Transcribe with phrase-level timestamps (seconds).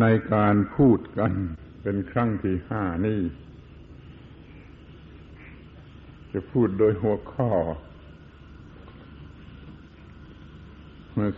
[0.00, 1.32] ในการพูดกัน
[1.82, 3.20] เป็นครั้งที่ห้านี่
[6.32, 7.50] จะพูดโดยหัวข้อ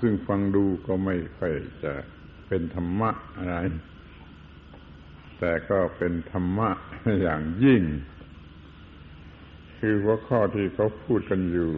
[0.01, 1.53] ซึ่งฟังดูก็ไม่ค่อย
[1.85, 1.93] จะ
[2.49, 3.57] เป็นธรรมะอะไร
[5.39, 6.71] แต่ก็เป็นธรรมะ
[7.23, 7.83] อย่างยิ่ง
[9.79, 11.73] คือหัวข้อที่เขาพูดกันอยู่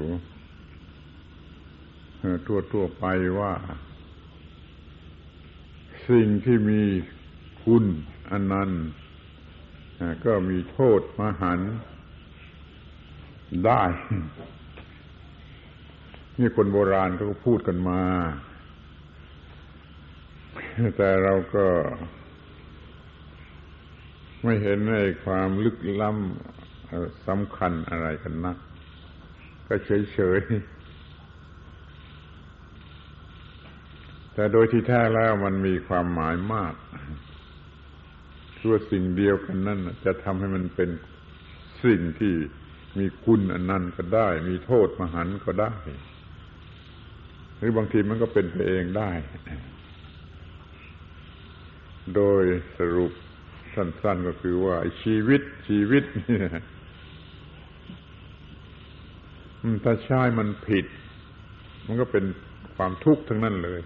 [2.47, 3.05] ทั่วๆไป
[3.41, 3.53] ว่า
[6.09, 6.83] สิ่งที่มี
[7.63, 7.85] คุณ
[8.31, 8.71] อันนั้น
[10.25, 11.61] ก็มีโทษมหัน
[13.67, 13.83] ได้
[16.39, 18.03] นี่คนโบราณก็พูดกันมา
[20.97, 21.67] แต่เราก็
[24.43, 28.57] ไม่เห็นในความลึกล้ำสำคัญอะไรกันนัก
[29.67, 29.75] ก็
[30.13, 30.74] เฉยๆ
[34.35, 36.75] แต่โดยที่แท้แล้วมันมีความหมายมาก
[38.57, 40.91] คือว่าสิ่งเดียวกันนั่นจะทำให้มันเป็น
[41.85, 42.35] สิ่งที่
[42.99, 45.73] มีคุณอันนั้นก็ได้ มีโทษมหันก็ได้
[47.57, 49.11] หรือบางทีมันก็เป็นไปเองได้
[52.15, 52.43] โดย
[52.79, 53.13] สรุป
[53.75, 56.39] สั้นๆก็คือว่าชีวิตชีวิตนี่
[59.85, 60.87] ถ้าใช้มันผิด
[61.87, 62.25] มันก็เป็น
[62.77, 63.81] ความทุกข์ทั้งนั้นเลย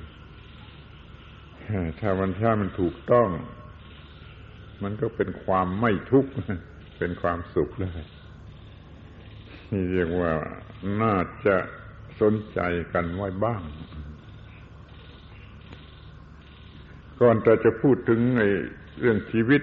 [2.00, 3.28] ถ้ามันถ้ามันถูกต้อง
[4.83, 6.30] มันก็เป็นความไม่ทุกข์
[6.98, 7.91] เป็นความสุขเลย
[9.72, 10.33] นี่เรียกว่า
[11.02, 11.16] น่า
[11.47, 11.56] จะ
[12.20, 12.60] สนใจ
[12.92, 13.62] กันไว้บ้าง
[17.20, 18.42] ก่อนแต่จะพูดถึงใน
[19.00, 19.62] เรื่องชีวิต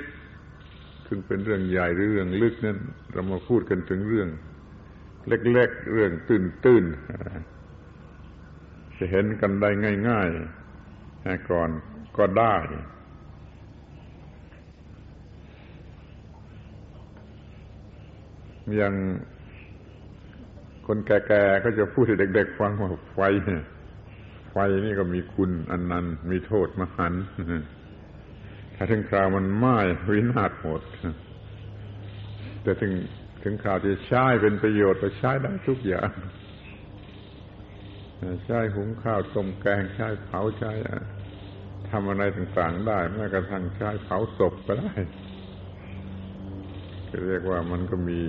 [1.08, 2.78] ซึ่งเป็นเรื่องใหญ่หรือเรื่องลึกนั้น
[3.12, 4.30] เรามาพูดกันถึงเรื่อง
[5.28, 9.70] เล็กๆเรื่องตื้นๆจะเห็นกันได้
[10.10, 10.28] ง่าย
[10.90, 11.70] ๆก่อน
[12.18, 12.56] ก็ได้
[18.76, 18.94] อย่าง
[20.88, 23.20] คนแก่ๆก็จะพูดให้เด็ก ๆ ฟังว่าไฟ
[24.52, 24.56] ไฟ
[24.86, 27.14] นี่ก็มีคุณอันนั้นมีโทษมหัน
[28.76, 29.78] ถ้าถึงคราวมันไหม้
[30.10, 30.82] วินาศหมด
[32.64, 32.94] แต่ถึง
[33.44, 36.12] ถึงคราวที่ใช้เป็นประโยชน์ก็ใช้ได้ทุกอย่าง
[38.46, 40.72] ใช้หุงข้าวต้มแกง ใช้เผาใช้
[41.92, 44.94] ทำอะไรต่างๆได้แม้กระทั่งใช้เผาศพก็ได้
[47.10, 48.20] จะเรียกว่ามันก็มี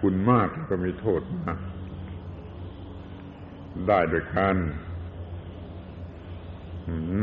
[0.00, 1.58] คุณมากก็มีโทษมาก
[3.88, 4.56] ได้โดยกัน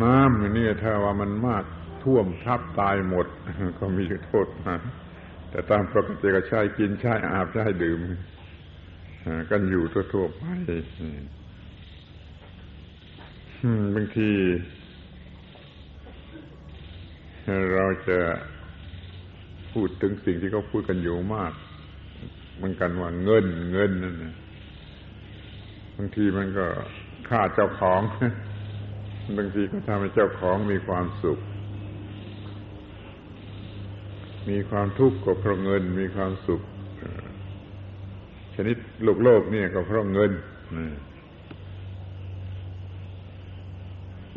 [0.02, 1.64] น้ำนี่ถ้าว่ามันมาก
[2.03, 3.28] ท่วมทับตายหมด
[3.80, 4.81] ก็มีโทษมาก
[5.50, 8.00] แต่ตามปกติก็ใช้กินใช้อาบใช้ดื่ม
[9.52, 9.84] กันอยู่
[10.14, 10.44] ทั่วๆไป
[13.96, 14.30] บางที
[17.74, 18.20] เราจะ
[19.74, 21.54] พูดถึงสิ่งที่เขาพูดกันอยู่มาก
[22.62, 24.36] มือนกันว่าเงินเงินนั่นนะ
[25.98, 26.66] บางทีมันก็
[27.30, 28.02] ฆ่าเจ้าของ
[29.38, 31.40] บางทีก็ทำให้เจ้าของมีความสุข
[34.50, 36.62] มีความทุกข์ก็เพราะเงินมีความสุข
[38.56, 40.32] ชนิดโลกโลกนี่ก็เพราะเงิน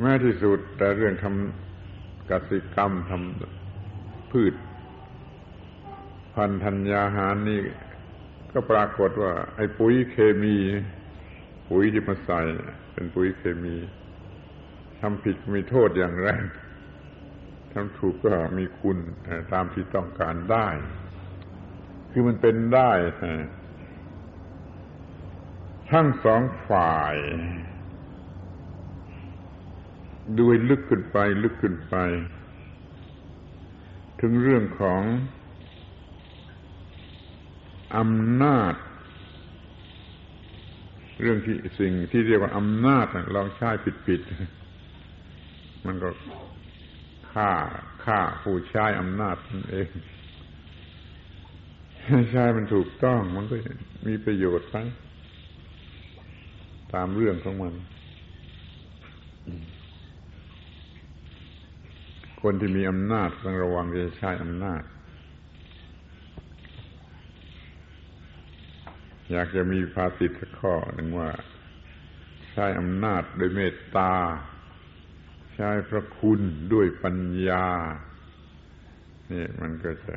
[0.00, 4.54] แม้ที่สุด แต่เรื่องทำกสิกรรมทำพืช
[6.34, 7.62] พันธัญญาหารนี่
[8.52, 10.56] ก็ปรากฏว่า ไอ้ปุ๋ยเคมี
[11.68, 12.40] ปุ๋ยที่มาใส่
[12.92, 13.76] เป็นปุ๋ยเคมี
[15.00, 16.42] ทำผิดมีโทษอย่างแรง
[17.72, 18.98] ทำถูกก็มีคุณ
[19.52, 20.68] ตามที่ต้องการได้
[22.10, 22.90] คือมันเป็นได้
[25.90, 27.16] ทั้งสองฝ่าย
[30.38, 31.96] ดูลึกขึ้นไปลึกขึ้นไป
[34.20, 35.02] ถึงเรื่องของ
[37.96, 38.74] อำนาจ
[41.20, 43.06] เรื่องที่สิ่งที่เรียกว่าอำนาจ
[43.36, 43.70] ลองใช้
[44.06, 46.08] ผิดๆมันก็
[47.32, 47.50] ฆ่า
[48.04, 49.88] ฆ่าผู้ใช้อำนาจนั่นเอง
[52.32, 53.56] ใช้มันถูกต้องมันก็
[54.06, 54.76] มีประโยชน์ไป
[56.92, 57.74] ตามเรื่องของมัน
[62.48, 64.82] คนที่มีอำนาจต้องระวังจะใช้อำนาจ
[69.30, 71.30] อยากจะมีภาษิสักข้อหนึ่งว่า
[72.52, 74.12] ใช้อำนาจด้วยเมตตา
[75.54, 76.40] ใช้พระคุณ
[76.72, 77.18] ด้วยปัญ
[77.48, 77.66] ญา
[79.32, 80.16] นี่มันก็จะ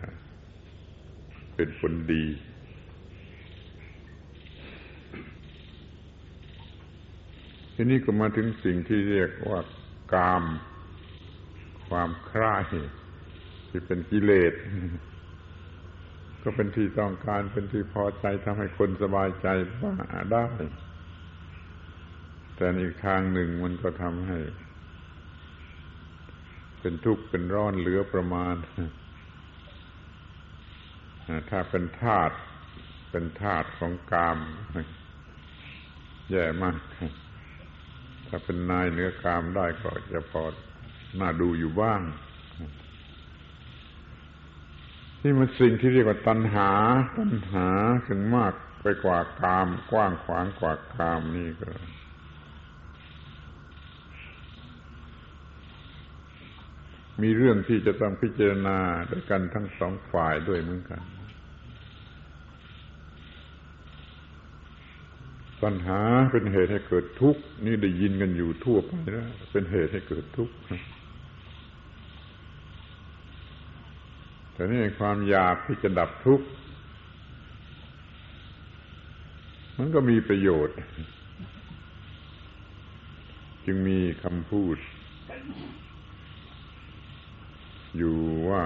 [1.55, 2.25] เป็นผลดี
[7.73, 9.61] ทีนี้ก็มาถึงสิ่งที่เรียกว่า
[10.15, 10.43] กาม
[11.89, 12.61] ความคล้าย
[13.69, 14.53] ที่เป็นกิเลส
[16.43, 19.47] ก็เป็นที่ต้องการเป็นที่พอใจทำให้คนสบายใจ
[19.81, 19.93] บ้า
[20.33, 20.45] ได้
[22.55, 24.39] แต่อีกทางหนึ่งมันก็ทำให้
[26.79, 28.55] เป็นทุกข์เป็นร้อนเหลือประมาณ
[31.49, 32.35] ถ้าเป็นธาตุ
[33.11, 34.37] เป็นธาตุของกาม
[36.31, 36.79] แย่มาก
[38.27, 40.43] ถ้าเป็นนายเหนือกามได้ก็จะพอ
[41.19, 42.01] น่าดูอยู่บ้าง
[45.23, 46.71] นี่มันสิ่งที่เรียกว่าตัณหา
[47.17, 47.67] ตัณหา
[48.07, 51.69] ถึงมากไปกว่ากาม กว้างขวางกว่ากามนี่ก็
[57.21, 58.77] มีเรื่องที่จะต้องพิจารณา
[59.11, 61.01] ด้วยกันทั้งสองฝ่ายด้วยเหมือนกัน
[65.63, 70.53] ปัญหาเป็นเหตุให้เกิดทุกข์ นี่ได้ยินกันอยู่ทั่วไปแล้ว เป็นเหตุให้เกิดทุกข์
[74.57, 76.47] แต่นี่ความอยากที่จะดับทุกข์
[79.77, 80.75] มันก็มีประโยชน์
[83.65, 84.77] จึงมีคำพูด
[87.97, 88.17] อยู่
[88.49, 88.63] ว่า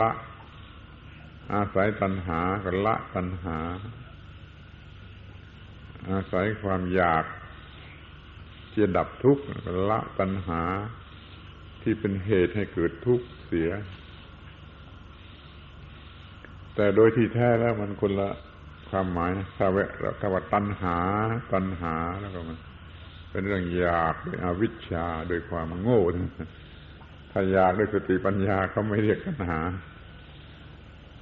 [0.00, 0.10] ละ
[1.52, 3.58] อาศัยตัณหากับละตัณหา
[6.10, 7.24] อาศัยความอยาก
[8.74, 9.44] จะดับทุกข์
[9.90, 10.62] ละตัณหา
[11.82, 13.70] ที่เป็นเหตุให้เกิดทุกข์เสีย
[16.74, 18.30] แต่โดยที่แท้แล้วมันคนละ
[18.90, 19.78] ความหมายนะถ้าเว
[20.20, 20.98] ถ้าว่าตัณหา
[21.52, 22.58] ตัณหาแล้วก็มัน
[23.30, 26.02] เป็นเรื่องอยากด้วยอวิชชาโดยความโง่
[27.30, 29.60] ถ้าอยากด้วยสติปัญญาเขาไม่เรียกตัณหา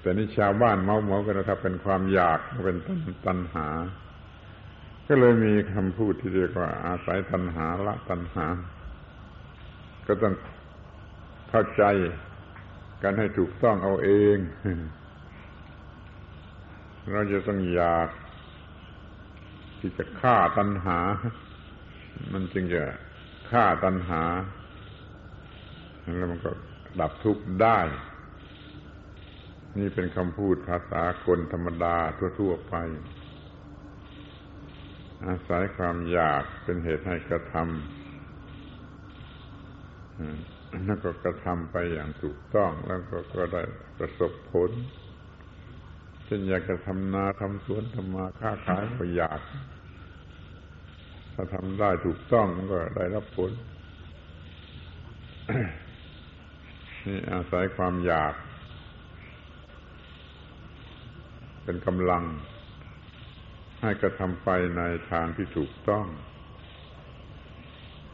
[0.00, 2.76] แต่นี่ชาวบ้านเมาเมากันนะถ้าเป็นความอยากเป็น
[3.26, 3.69] ตัณหา
[5.08, 8.46] ก็เลยมีคำพูดที่เรียกว่า อาศัยตัณหาละตัณหา
[10.06, 10.35] ก็ต้อง
[11.50, 11.85] เข้าใจ
[13.03, 14.38] กันให้ถูกต้องเอาเอง
[17.12, 18.08] เราจะต้องอยาก
[19.81, 20.99] ที่จะฆ่าตัณหา
[22.32, 22.85] มันจึงจะ
[23.50, 24.23] ฆ่าตัณหา
[26.19, 26.50] แล้วมันก็
[27.00, 27.79] ดับทุกข์ได้
[29.79, 31.97] นี่เป็นคำพูดภาษาคนธรรมดา
[32.38, 32.75] ทั่ว ๆ ไป
[35.26, 37.67] อาศัยความอยากเป็นเหตุให้กระทำ
[40.87, 43.62] แล้วก็กระทำไปอย่างถูกต้องแล้วก็ก็ได้
[43.99, 44.70] ประสบผล
[46.32, 49.41] ช่นอยากจะทำนาทำสวนทำมาค้าขายก็อยาก
[51.35, 53.50] ถ้าทำได้ถูกต้องมันก็ได้รับผล
[57.06, 58.35] นี่อาศัยความอยาก
[61.62, 62.25] เป็นกำลัง
[63.81, 66.06] ให้กระทำไปในทางที่ถูกต้อง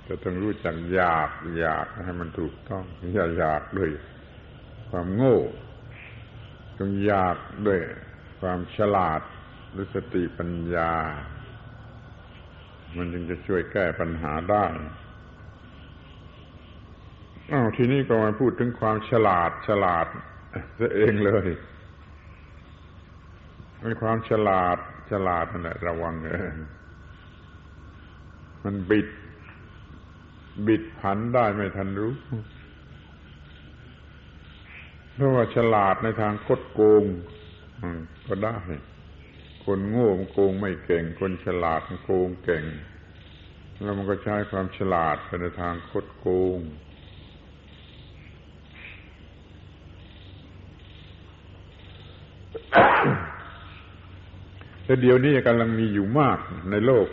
[0.06, 1.30] จะต้องรู้จักอยาก
[1.60, 2.84] อยากให้มันถูกต้อง
[3.14, 3.90] อย่าอยากด้วย
[4.90, 5.38] ความโง่
[6.78, 7.36] จงอยาก
[7.66, 7.80] ด้วย
[8.40, 9.20] ความฉลาด
[9.72, 10.92] หรือสติปัญญา
[12.96, 14.64] มันจึงจะช่วยแก้ปัญหาได้
[17.52, 20.06] อ้าวทีนี้ก็มาพูดถึงความฉลาดฉลาด
[20.78, 21.48] ซะเองเลย
[23.80, 24.78] ในความฉลาด
[25.10, 26.30] ฉลาดนั่นแหละระวังเอ
[28.64, 29.08] มันบิด
[30.66, 32.12] บิดผันได้ไม่ทันรู้
[35.18, 37.04] เพราะว่าฉลาดในทางคดโกง
[38.26, 38.58] ก็ได้
[39.64, 42.64] คนโง่มันโกงไม่เก่ง คนฉลาดมันโกงเก่ง
[43.82, 46.58] แล้วมันก็ใช้ความฉลาดไปในทางคดโกง
[54.84, 56.38] แต่เดี๋ยวนี้กำลังมีอยู่มาก
[56.70, 57.06] ในโลก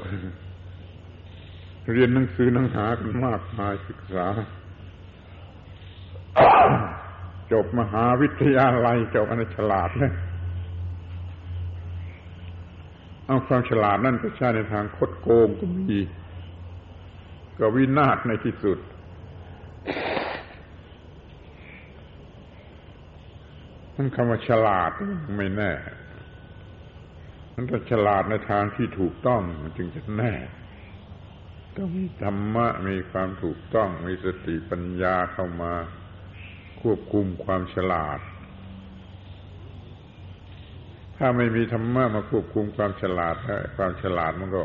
[1.93, 4.27] เรียนหนังสือหนังหากันมากมายศึกษา
[7.51, 10.13] จบมหาวิทยาลัยจบอันฉลาดเลย
[13.25, 15.99] เอาความฉลาดนั่นก็ใช้ในทางคดโกงก็มี
[17.59, 18.79] ก็วินาศในที่สุด
[23.95, 24.91] นั่นคำว่าฉลาด
[25.37, 25.71] ไม่แน่
[27.55, 30.33] มันต้องฉลาดในทางที่ถูกต้องมันจึงจะแน่
[31.77, 35.73] ต้องมีธรรมะมีความถูกต้องมีสติปัญญาเข้ามา
[36.83, 38.19] ควบคุมความฉลาด
[41.17, 43.35] ถ้าไม่มีธรรมะมาควบคุมความฉลาด
[43.77, 44.63] ความฉลาดมันก็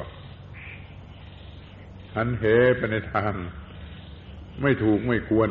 [2.15, 2.45] หันเห
[2.77, 3.33] ไปในทาง
[4.63, 5.49] ไม่ถูกไม่ควร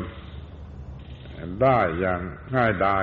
[1.62, 2.20] ได้อย่าง
[2.54, 2.98] ง่ายได้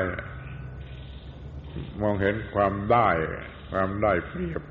[2.01, 3.07] มองเห็นความได้
[3.72, 4.63] ความได้เปรียบ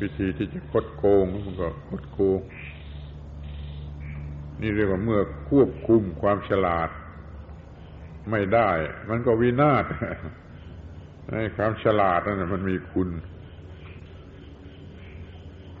[0.00, 2.40] วิธีที่จะคดโกงมันก็คดโกง
[4.60, 5.20] นี่เรียกว่าเมื่อ
[5.50, 6.90] ควบคุมความฉลาด
[8.30, 8.70] ไม่ได้
[9.08, 9.84] มันก็วินาศ
[11.30, 13.08] ในความฉลาดนั่นมันมีคุณ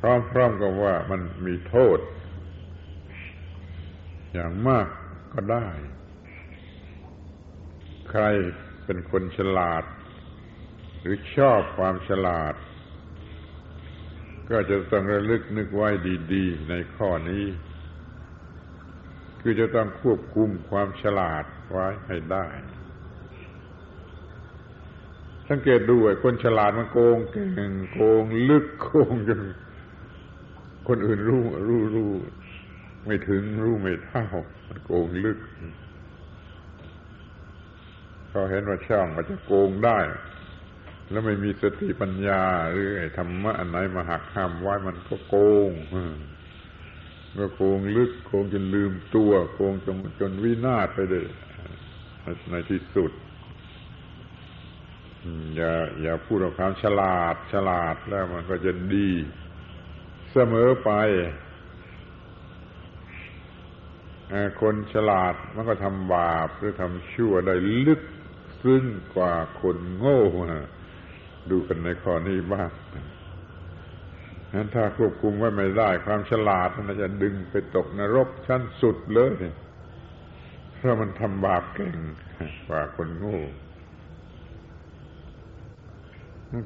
[0.04, 1.98] ร้อมๆกับว่ามันมีโทษ
[4.32, 4.86] อย่างมาก
[5.32, 5.66] ก็ได้
[8.10, 8.22] ใคร
[8.84, 9.84] เป็นคนฉลาด
[11.00, 12.54] หรือชอบความฉลาด
[14.50, 15.88] ก็จะต้องระลึกนึกไว้
[16.32, 17.44] ดี ๆ ในข้อนี้
[19.42, 22.46] คือจะต้องควบคุมความฉลาดไว้ให้ได้
[25.48, 29.40] สังเกตดูไอ้คนฉลาดมันโกงเก่งโกงลึกโกงจน
[30.88, 32.10] คนอื่นรู้รู้รู้
[33.06, 34.24] ไม่ถึงรู้ไม่เท่า
[34.68, 35.38] มันโกงลึก
[38.30, 39.98] เขาเห็นว่าช่องมันจะโกงได้
[41.10, 45.36] แล้วไม่มีสติปัญญา หรือธรรมะอันไหนมาหักห้ามไว้มันก็โก
[45.68, 45.70] ง
[47.38, 51.26] ก็โกงลึกโกงจนลืมตัว โกงจนจนวินาศไปเลย
[52.50, 53.12] ในที่สุด
[55.56, 55.72] อย่า
[56.02, 59.10] อย่าพูดเอาความฉลาด ฉลาดแล้วมันก็จะดี
[60.32, 60.90] เสมอไป
[64.60, 67.54] คนฉลาดมันก็ทำบาปหรือทำชั่วได้
[67.86, 68.02] ลึก
[68.62, 68.84] ซึ้ง
[69.14, 70.22] กว่าคนโง่
[71.50, 72.70] ดูกันในข้อนี้บ้าง
[74.74, 79.34] ถ้าควบคุมไว้ไม่ได้ ความฉลาดมันจะดึงไปตกนรกชั้นสุดเลย
[80.76, 81.96] เพราะมันทำบาปเก่ง
[82.66, 83.40] กว่าคนโง่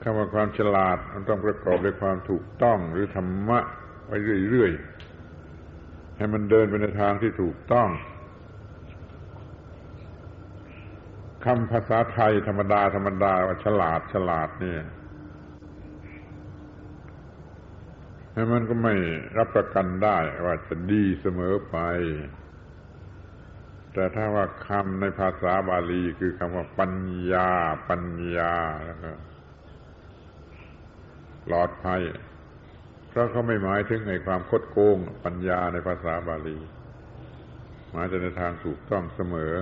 [0.03, 3.59] คำว่าความฉลาดมันต้องประกอบด้วยความถูกต้องหรือธรรมะ
[4.07, 4.17] ไว้
[4.51, 7.89] เรื่อยๆ ให้มันเดินไปในทางที่ถูกต้อง
[11.45, 14.85] คำภาษาไทยธรรมดาธรรมดาว่าฉลาดฉลาดเนี่ยให้
[18.53, 18.95] มันก็ไม่
[19.39, 21.79] รับประกันได้ว่าจะดีเสมอไป
[23.93, 26.95] แต่ถ้าว่าคำในภาษาบาลีคือคำว่าปัญ
[27.33, 27.51] ญา
[27.89, 28.05] ปัญ
[28.37, 29.13] ญาแล้วก็
[31.47, 32.03] ปลอดภัย
[33.09, 36.59] เพราะเขาไม่หมายถึงในความคดโกง ปัญญาในภาษาบาลี
[37.93, 39.53] หมายถึงในทางถูกต้องเสมอ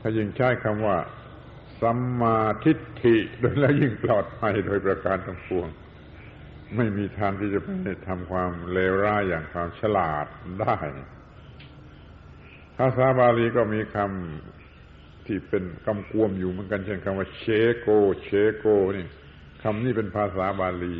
[0.00, 0.98] ถ้ายิ่งใช้คำว่า
[1.80, 5.68] สัมมาทิฏฐิโดยแล้วยิ่งปลอดภัยโดยประการทั้งปวง
[6.74, 10.26] ไม่มีทางที่จะไปทำความเลวร้ายอย่างความฉลาด
[10.60, 10.76] ได้
[12.76, 17.44] ภาษาบาลีก็มีคำที่เป็นกำกวมอยู่เหมือนกัน เช่นคำว่าเช
[17.80, 17.88] โก
[18.24, 19.06] เชโกนี่
[19.62, 20.96] คำนี้เป็นภาษาบาลี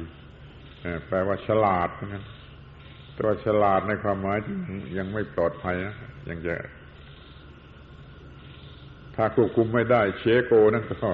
[1.08, 2.24] แปลว่าฉลาดเหมือนกัน
[3.18, 4.56] ตัวฉลาดในความหมายที่
[4.98, 5.96] ยังไม่ปลอดภัยนะ
[6.28, 6.54] ยังจะ
[9.16, 11.10] ถ้าควบคุมไม่ได้ เชโกนั่นก็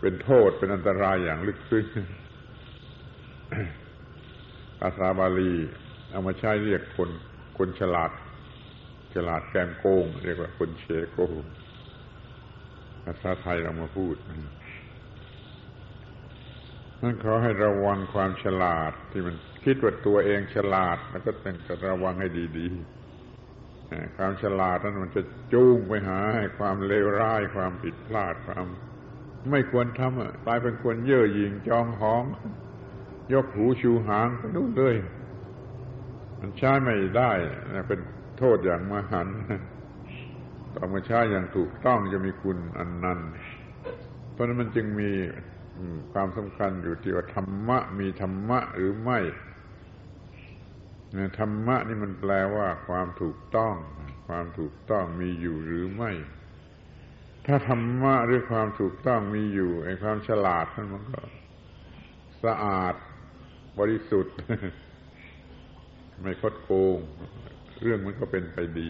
[0.00, 1.86] เป็นโทษเป็นอันตรายอย่างลึกซึ้ง
[4.80, 5.52] ภาษาบาลี
[6.10, 7.10] เอามาใช้เรียกคน
[7.58, 8.10] คนฉลาด
[9.14, 11.18] ฉลาดแกมโกง เรียกว่าคนเชโก
[13.04, 19.34] ภาษาไทยเรามาพูดนั่นขอให้ระวังความฉลาด ที่มัน
[19.64, 21.56] คิดว่าตัวเองฉลาด แล้วก็ต้อง
[21.90, 26.20] ระวังให้ดีๆความฉลาดนั้นมันจะจูงไปหา
[26.58, 28.66] ความเลวร้ายความผิดพลาดความ
[29.50, 32.24] ไม่ควรทำอะกลายเป็นควรเย่อหยิ่งจองห้อง
[33.32, 34.96] ยกหูชูหางไปนู่นเลย
[36.40, 37.30] มันใช้ไม่ได้
[37.88, 38.00] เป็น
[38.38, 39.28] โทษอย่างมหัน
[40.74, 43.18] ต้องมาใช้อย่างถูกต้องจะมีคุณอันนั้น
[44.32, 45.10] เพราะนั้นมันจึงมี
[46.12, 49.18] ความสำคัญอยู่ที่ว่าธรรมะมีธรรมะหรือไม่
[51.38, 53.74] ธรรมะนี่มันแปลว่าความถูกต้อง
[54.28, 56.12] ความถูกต้องมีอยู่หรือไม่
[57.46, 61.20] ถ้าธรรมะหรือความถูกต้องมีอยู่ไอ้ความฉลาดนั้นมันก็
[62.44, 62.94] สะอาด
[63.78, 64.34] บริสุทธิ์
[66.22, 66.98] ไม่คดโกง
[67.82, 68.88] เรื่องมันก็เป็นไปดี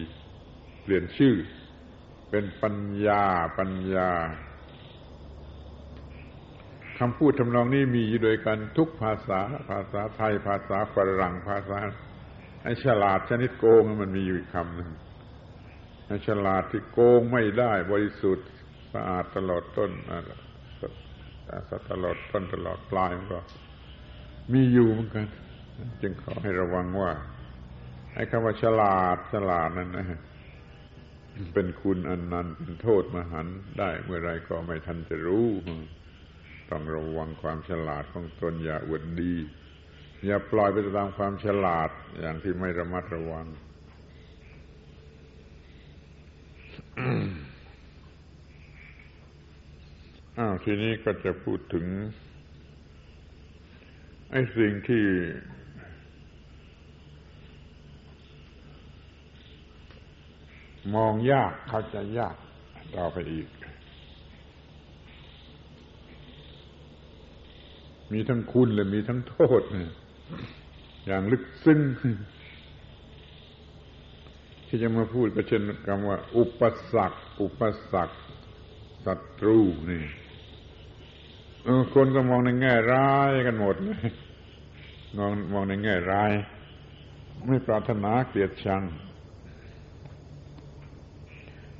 [0.83, 1.35] เปลี่ยนชื่อ
[2.29, 2.75] เป็นปัญ
[3.05, 3.23] ญา
[3.59, 4.09] ปัญญา
[6.99, 11.77] คำพูดทำนองนี้มีอยู่โดยกันทุกภาษา ภาษาไทย ภาษาฝรั่งภาษา
[12.63, 14.91] ไอ้ฉลาดชนิดโกงมันมีอยู่คำหนึ่ง
[16.07, 18.47] ไอ้ฉลาดที่โกงไม่ได้บริสุทธิ์
[18.93, 19.91] สะอาดตลอดต้น
[21.69, 23.39] สัตลอดต้นตลอดปลายมันก็
[24.53, 25.25] มีอยู่เหมือนกัน
[26.01, 27.11] จึงขอให้ระวังว่า
[28.13, 30.07] ไอ้คำว่าฉลาดฉลาดนั้นนะ
[31.53, 33.47] เป็นคุณอันนั้นเป็นโทษมหัน
[33.79, 35.47] ได้เมื่อไรก็ไม่ทันจะรู้
[36.69, 39.33] ต้องระวังความฉลาดของตนอย่าอวดดี
[40.25, 43.45] อย่าปล่อยไปตามความฉลาดอย่างที่ไม่ระมัดระวัง
[50.37, 51.85] อ้าวทีนี้ก็จะพูดถึง
[54.31, 55.03] ไอ้สิ่งที่
[60.95, 62.35] มองยากเข้าใจยาก
[62.95, 63.47] ต่อไปอีก
[68.11, 69.61] มีทั้งคุณและมีทั้งโทษ
[71.05, 71.79] อย่างลึกซึ้ง
[74.67, 76.61] ที่จะมาพูดก็เช่นคำว่า อุป
[76.93, 77.61] สรรค อุป
[77.93, 78.15] สรรค
[79.05, 80.03] ศัตรูนี่
[81.93, 84.09] คนก็มองในแง่ร้ายกันหมดเลย
[85.17, 86.31] มองมองในแง่ร้าย
[87.47, 88.83] ไม่ปรารถนาเกลียดชัง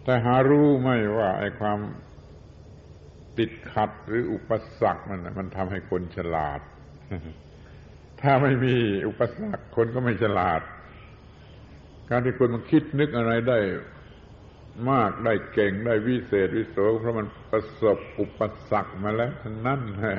[0.04, 1.80] แต่หารู้ไม่ว่า ไอ้ความ
[3.38, 4.52] ติดขัดหรืออุป
[4.82, 6.60] สรรคมันมันทำให้คนฉลาด
[8.22, 8.76] ถ้าไม่มี
[9.08, 10.62] อุปสรรคคนก็ไม่ฉลาด
[12.10, 13.58] การที่คนมันคิดนึกอะไรได้
[14.90, 18.40] มากได้เก่งได้วิเศษวิโสเพราะมันประสบอุป
[18.72, 19.34] สรรคมาแล้ว
[19.68, 20.18] นั่นแหละ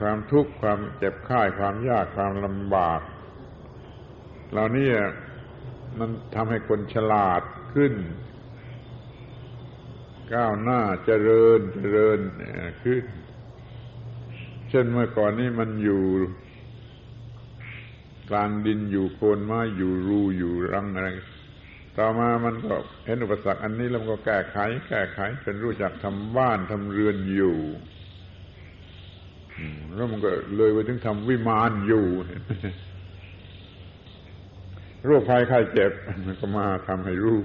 [0.00, 3.00] ความทุกข์ความเจ็บไข้ความยากความลำบาก
[4.50, 4.88] เหล่านี้
[5.98, 7.42] มันทำให้คนฉลาด
[7.74, 7.94] ขึ้น
[10.34, 12.18] ก้าวหน้าเจริญเจริญ
[12.82, 13.04] ขึ้น
[14.70, 16.02] เช่นเมื่อก่อนนี้มันอยู่
[18.30, 21.08] กลางดินอยู่โคนไม้อยู่รูอยู่รังอะไร
[21.98, 22.74] ต่อมามันก็
[23.06, 24.56] เห็นอุปสรรคอันนี้แล้วก็แก้ไข
[24.88, 27.58] แก้ไขจนรู้จักทำบ้านทำเรือนอยู่
[29.94, 32.06] แล้วมันก็เลยไปถึงทำวิมานอยู่
[35.04, 35.92] โรคภัยไข้เจ็บ
[36.26, 37.38] มันก็มาทำให้รู้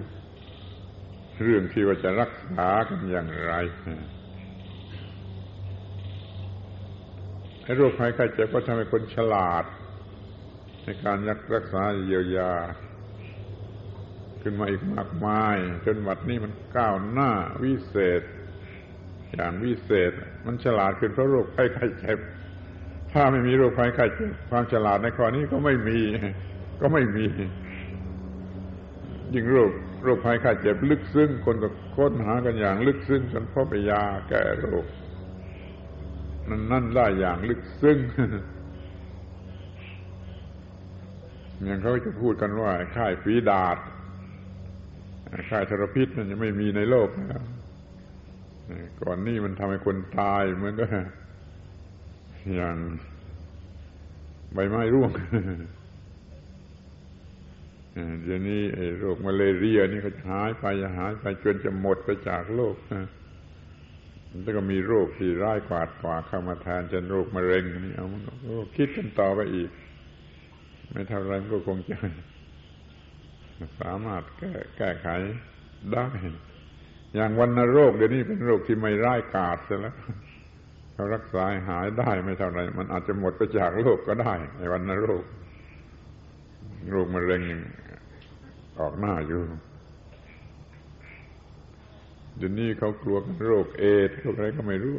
[1.44, 3.54] เรื่องที่ว่าจะรักษากันอย่างไร
[7.64, 9.66] ให้โรคภัยไข้เจ็บก็ทำให้คนฉลาด
[10.84, 11.18] ในการ
[11.56, 12.54] รักษาเยียวยา
[14.44, 17.32] ขึ้นมาอีกมากมาย จนวัดนี้มันก้าวหน้า
[17.64, 18.22] วิเศษ
[19.34, 20.12] อย่างวิเศษ
[20.46, 22.20] มันฉลาดขึ้นเพราะโรคภัยไข้เจ็บ
[23.14, 26.00] ถ้าไม่มีโรคภัยไข้เจ็บความฉลาดในข้อนี้ก็ไม่มี
[26.82, 27.26] ก็ไม่มี
[29.34, 29.72] ยิ่งโรค
[30.04, 34.86] โรคภัยไข้เจ็บลึกซึ้งคนก็ค้นหากันอย่างลึกซึ้งจนพบยาแก้โรค
[36.50, 37.98] นั่นนั่นได้อย่างลึกซึ้ง
[41.66, 43.78] อย่างเขาจะพูดกันว่าค่ายฝีดาด
[45.50, 47.42] ค่าทรพิษมันยังไม่มีในโลกนะ
[49.02, 50.86] ก่อนนี้มันทำให้คนตายเหมือนก็
[52.56, 52.78] อย่าง
[54.54, 55.12] ใบไม้ร่วง
[58.24, 58.62] เดี๋ยวนี้
[59.00, 60.66] โรคมาเลเรียนี่ก็หายไป
[60.98, 62.76] หายไปจนจะหมดไปจากโลก
[64.42, 68.22] แล้วก็มีโรคที่ร้ายกว่าดกว่าเข้ามาแทนเช่นโรคมะเร็งนี่เอามัน
[68.78, 69.70] คิดกันต่อไปอีก
[70.92, 71.98] ไม่เท่าไรก็คงจะ
[73.82, 75.08] สามารถแก้แก้ไข
[75.94, 76.08] ได้
[77.16, 79.96] อย่างวันนโรคเดี๋ยวนี้เป็นโรคที่ไม่ร้ายกาจแล้ว
[80.94, 85.24] เขารักษาหายได้ไม่เท่าไรมันอาจจะหมดไปจากโรคก็ได้ในวันนโรค
[86.92, 87.62] โรคมะเร็งยัง
[88.80, 89.42] ออกหน้าอยู่
[92.38, 94.96] เดี๋ยวนี้เขากลัวกันโรคเอดโรคอะไรก็ไม่รู้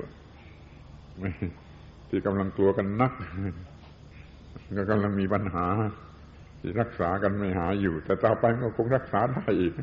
[2.09, 3.13] ที่กำลังกลัวกันนัก
[4.77, 5.67] ก็กำลังมีปัญหา
[6.81, 9.75] รักษากันไม่หายอยู่ แต่ต่อไปก็คงรักษาได้อีก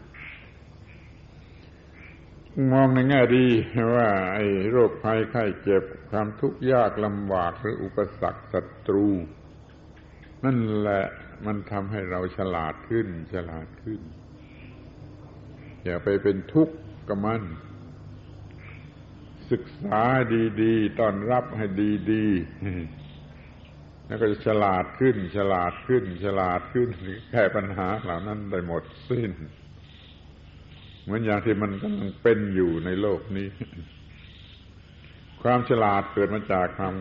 [2.72, 3.46] มองในแง่ดี
[3.96, 9.08] ว่า ไอ้โรคภัยไข้เจ็บความทุกข์ยากลำบากหรืออุปสรรคศัตรู
[10.44, 11.04] นั่นแหละ
[11.46, 14.02] มันทำให้เราฉลาดขึ้น ฉลาดขึ้น
[15.84, 16.76] อย่าไปเป็นทุกข์
[17.08, 17.41] กับมัน
[19.52, 20.02] ศึกษา
[20.62, 21.65] ดี ๆต้อนรับให้
[22.12, 22.26] ดี
[22.70, 23.01] ๆ
[24.12, 26.89] แล้วก็จะฉลาดขึ้น ฉลาดขึ้น ฉลาดขึ้น
[27.32, 29.32] แก้ปัญหาเหล่านั้นได้หมดสิ้น
[31.04, 33.47] เหมือนอย่างที่มันกำลังเป็นอยู่ในโลกนี้
[35.41, 36.95] ความฉลาดเกิดมาจากความ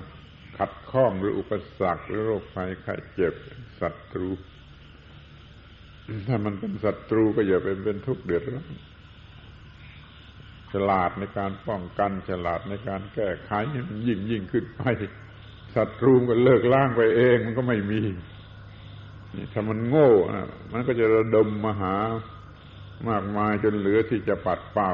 [0.58, 3.34] ขัดข้องหรืออุปสรรคหรือโรคภัยไข้เจ็บ
[3.80, 4.28] ศัตรู
[6.28, 8.72] ถ้ามันเป็นศัตรูก็อย่าเป็นเป็นทุกข์เดือดร้อน
[10.72, 13.52] ฉลาดในการป้องกัน ฉลาดในการแก้ไข
[13.88, 14.82] มันยิ่งยิ่งขึ้นไป
[15.74, 18.00] ศัตรูก็เลิกล้างไปเองมันก็ไม่มี
[19.52, 20.10] ถ้ามันโง่
[20.72, 21.96] มันก็จะระดมมาหา
[23.08, 24.92] มากมายจนเหลือที่จะปัดเป่า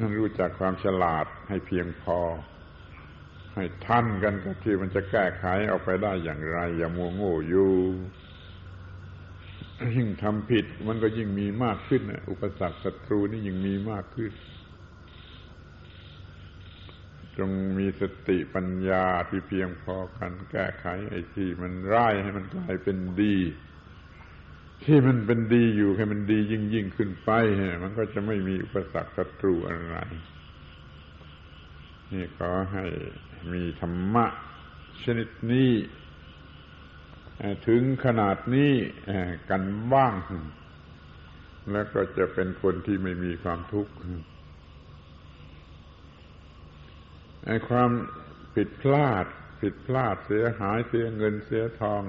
[0.00, 2.18] นั่นรู้จักความฉลาดให้เพียงพอ
[3.54, 7.72] ให้ทันกันกับที่มันจะแก้ไขออกไปได้อย่างไร อย่ามัวโง่อยู่
[9.96, 14.32] ยิ่งทำผิดมันก็ยิ่งมีมากขึ้นอุปสรรคศัตรูนี่ยิ่งมีมากขึ้น
[17.38, 23.36] จงมีสติปัญญาที่เพียงพอกันแก้ไขไอ้ที่มันร้ายให้มันกลายเป็นดี
[24.84, 27.30] ที่มันเป็นดีอยู่ให้มันดียิ่งยิ่งขึ้นไป
[27.82, 29.96] มันก็จะไม่มีอุปสรรคศัตรูอะไร
[32.12, 32.84] นี่ขอให้
[33.52, 34.26] มีธรรมะ
[35.04, 35.72] ชนิดนี้
[37.66, 38.72] ถึงขนาดนี้
[39.50, 40.14] กันบ้าง
[41.72, 43.92] แล้วก็จะเป็นคนที่ไม่มีความทุกข์
[47.37, 47.37] ไอ้
[47.68, 47.90] ความ
[48.54, 49.26] ผิดพลาด
[49.60, 52.02] ผิดพลาดเสียหายเสียเงินเสียทอง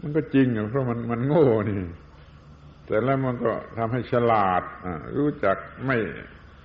[0.00, 1.82] มันก็จริงเพราะมันมันโง่นี่
[2.86, 4.62] แต่แล้วมันก็ทำให้ฉลาด
[5.18, 5.56] รู้จัก
[5.86, 5.96] ไม่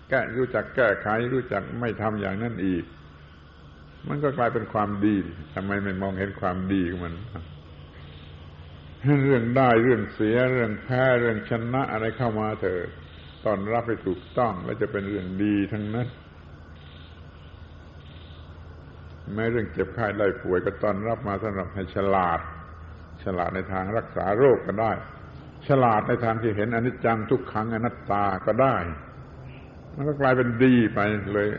[0.10, 2.84] แก้รู้จักแก้ไข รู้จักไม่ทำอย่างนั้นอีก
[4.08, 5.16] มันก็กลายเป็นความดี
[5.54, 7.16] ทำไมไม่มองเห็นความดีของมัน
[9.24, 12.90] เรื่องได้เรื่องเสียเรื่องแพ้เรื่องชนะอะไรเข้ามาเถอะ
[13.46, 16.08] ตอนรับให้ถูกต้องแล้วจะเป็นเรื่องดีทั้งนั้น
[19.34, 22.40] แม้เรื่องเจ็บไข้ได้ป่วยก็ตอนรับมาสำหรับให้ฉลาด
[23.24, 24.92] ฉลาดในทางรักษาโรคก็ได้
[25.68, 28.76] ฉลาดในทางที่เห็นอนิจจังทุกขังอนัตตาก็ได้
[29.96, 31.00] มันก็กลายเป็นดีไป
[31.34, 31.50] เลย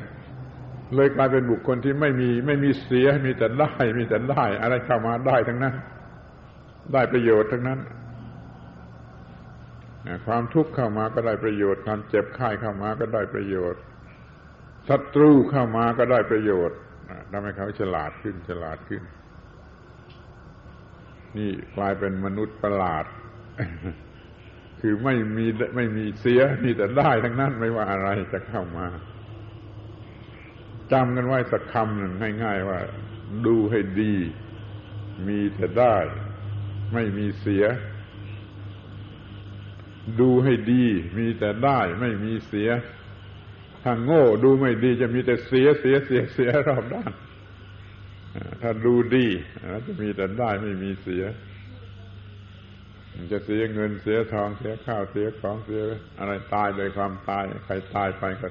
[0.94, 5.74] เลยกลายเป็นบุคคลที่ไม่มีไม่มีเสียมีแต่ได้มีแต่ได้ อะไรเข้ามาได้ทั้งนั้น
[6.92, 7.80] ได้ประโยชน์ทั้งนั้น
[10.26, 13.80] ความทุกข์เข้ามาก็ได้ประโยชน์ ความเจ็บไข้เข้ามาก็ได้ประโยชน์
[14.88, 16.78] ศัตรูเข้ามาก็ได้ประโยชน์
[17.30, 19.02] ทำให้เขาฉลาดขึ้นฉลาดขึ้น
[21.36, 23.04] นี่กลายเป็นมนุษย์ประหลาด
[24.80, 28.86] คือไม่มีไม่มีเสียมีแต่ได้ทั้งนั้นไม่ว่าอะไรจะเข้ามา
[30.92, 32.80] จำกันไว้สักคำหนึ่งง่ายๆว่า
[33.46, 34.14] ดูให้ดี
[35.28, 35.96] มีแต่ได้
[36.94, 37.64] ไม่มีเสีย
[40.20, 40.84] ดูให้ดี
[41.18, 42.68] มีแต่ได้ ไม่มีเสีย
[43.88, 47.12] ถ้าโง่ดูไม่ดีจะมีแต่เสียเสียเสียเสียรอบด้าน
[48.62, 49.26] ถ้าดูดี
[49.86, 51.24] จะมีแต่ได้ไม่มีเสีย
[53.32, 55.82] จะเสียเงินเสียทองเสียข้าวเสียของเสีย
[56.18, 58.48] อะไรตายเลยความตาย ใครตายไปก็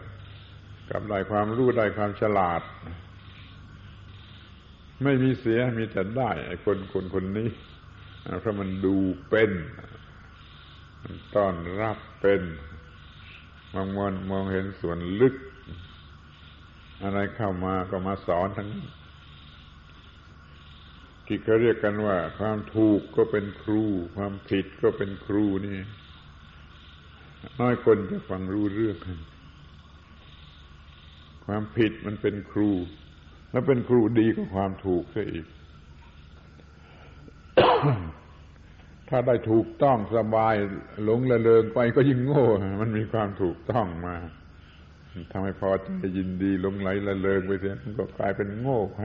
[0.90, 2.62] กับได้ความรู้ได้ความฉลาด
[5.04, 7.50] ไม่มีเสียมีแต่ได้ ไอ้คนคนคนนี้
[8.42, 8.96] เพราะมันดู
[9.30, 9.52] เป็น
[11.04, 12.42] มันต้อนรับเป็น
[13.76, 15.36] มองมองมองเห็นส่วนลึก
[17.04, 18.70] อะไรเข้ามาก็มาสอนทั้ง
[21.26, 23.84] ที่เขาเรียกกันว่า ความถูกก็เป็นครู
[24.16, 25.78] ความผิดก็เป็นครูนี่
[27.60, 28.98] น้อยคนจะฟังรู้เรื่อง
[31.46, 32.70] ความผิดมันเป็นครู
[33.52, 35.46] แล้วเป็นครูดีกว่าความถูกซะอีก
[39.10, 40.56] ถ้าได้ถูกต้องสบาย
[41.04, 42.46] หลงละเลงไปก็ยิ่งโง่
[42.82, 44.16] มันมีความถูกต้องมา
[45.32, 49.00] ทำให้พอใจยินดีหลงไหลละเลงไปเสียมันก็กลายเป็นโง่ไป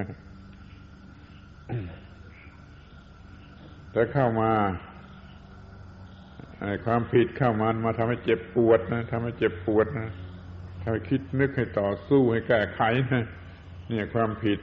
[3.93, 4.53] แต่เข้ามา
[6.87, 10.09] ความผิดเข้ามามาทำให้เจ็บปวดนะทำให้เจ็บปวดนะ
[10.83, 12.81] ทำให้คิดนึกให้ต่อสู้ให้แก้ไข
[13.13, 13.25] นะ
[13.89, 14.59] เนี่ยความผิด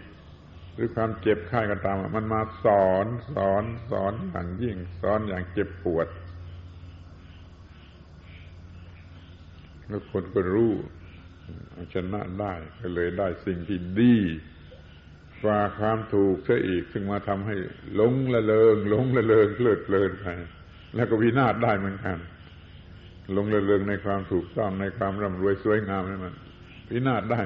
[0.78, 6.08] หรือความเจ็บไข้ก็ตามมันมาสอนสอนสอนอย่างยิ่ง สอนอย่างเจ็บปวด
[9.88, 10.74] แล้วคนก็รู้
[11.94, 14.18] ชนะได้ก็เลยได้สิ่งที่ดี
[15.44, 17.56] กว่าความถูกเสียอีก ซึ่งมาทำให้
[17.96, 20.26] หลงละเลงหลงละเลงเพลิดเพลินไป
[20.96, 22.18] แล้วก็วินาศได้เหมือนกัน
[23.34, 26.34] หลงละเลงในความถูกต้องในความร่ำรวยสวยงามนี่มัน
[26.92, 27.40] วินาศได้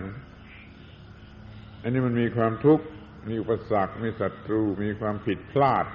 [1.81, 2.85] อันนี้มันมีความทุกข์
[3.27, 5.85] มีอุปสรรค มีศัตรู มีความผิดพลาด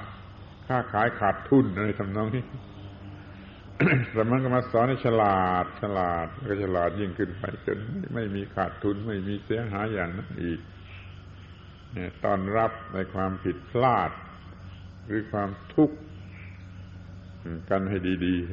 [0.66, 2.44] ค่าขายขาดทุนอะไรทำนองนี้
[4.12, 7.78] แต่มันก็มาสอนให้ฉลาด ฉลาดก็ฉลาดยิ่งขึ้นไปจน
[8.14, 10.60] ไม่มีขาดทุนไม่มีเสียหายอย่างนั้นอีก
[11.92, 14.10] เนี่ยตอนรับในความผิดพลาด
[15.04, 15.96] หรือความทุกข์
[17.70, 18.46] กันให้ดี ๆ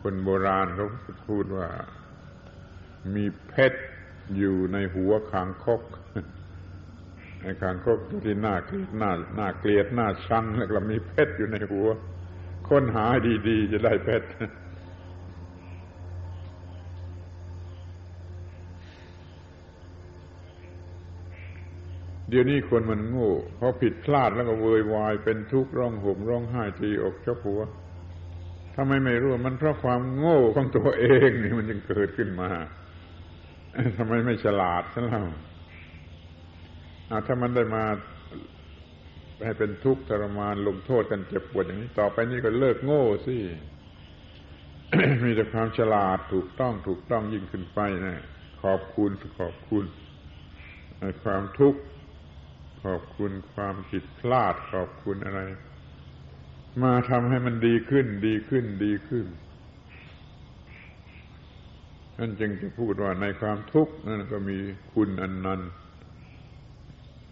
[0.00, 0.86] คนโบราณเขา
[1.28, 1.68] พูดว่า
[3.14, 3.78] มีเพชร
[4.36, 5.82] อยู่ในหัวคางคก
[7.42, 11.88] ไอ้คางคกที่หน้าเกลียดหน้าหน้าเกลียดหน้าชังแล้วก็มีเพชรอยู่ในหัว
[12.68, 13.06] ค้นหา
[13.48, 14.28] ดีๆ จะได้เพชร
[22.28, 27.60] เดี๋ยวนี้คนมันโง่พอผิดพลาดแล้วก็เวยวายเป็นทุกข์ร้องห่มร้องไห้ตีอกชกหัว
[28.76, 32.48] ทำไมไม่รู้มันเพราะความโง่ของตัวเองนี่มันจึงเกิดขึ้นมา
[33.96, 35.26] ทำไมไม่ฉลาดซะแล้ว
[37.26, 37.84] ถ้ามันได้มา
[39.44, 43.36] ให้เป็นทุกข์ทรมานลงโทษกันเจ็บปวดอย่างนี้ต่อไปนี้ก็เลิกโง่สิ
[45.24, 48.22] มีแต่ความฉลาดถูกต้องถูกต้องยิ่งขึ้นไปนะ
[48.62, 49.84] ขอบคุณขอบคุณ
[51.24, 51.80] ความทุกข์
[52.84, 55.40] ขอบคุณความผิดพลาดขอบคุณอะไร
[56.82, 59.26] มาทำให้มันดีขึ้น ดีขึ้นดีขึ้น
[62.18, 64.58] นั่นจึงจะพูดว่าในความทุกข์นั่นก็มี
[64.94, 65.60] คุณอันนั้น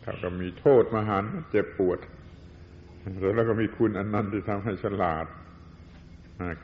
[0.00, 1.98] เท่ากับมีโทษมหันเจ็บปวด
[3.36, 5.26] แล้วก็มีคุณอันนั้นที่ทำให้ฉลาด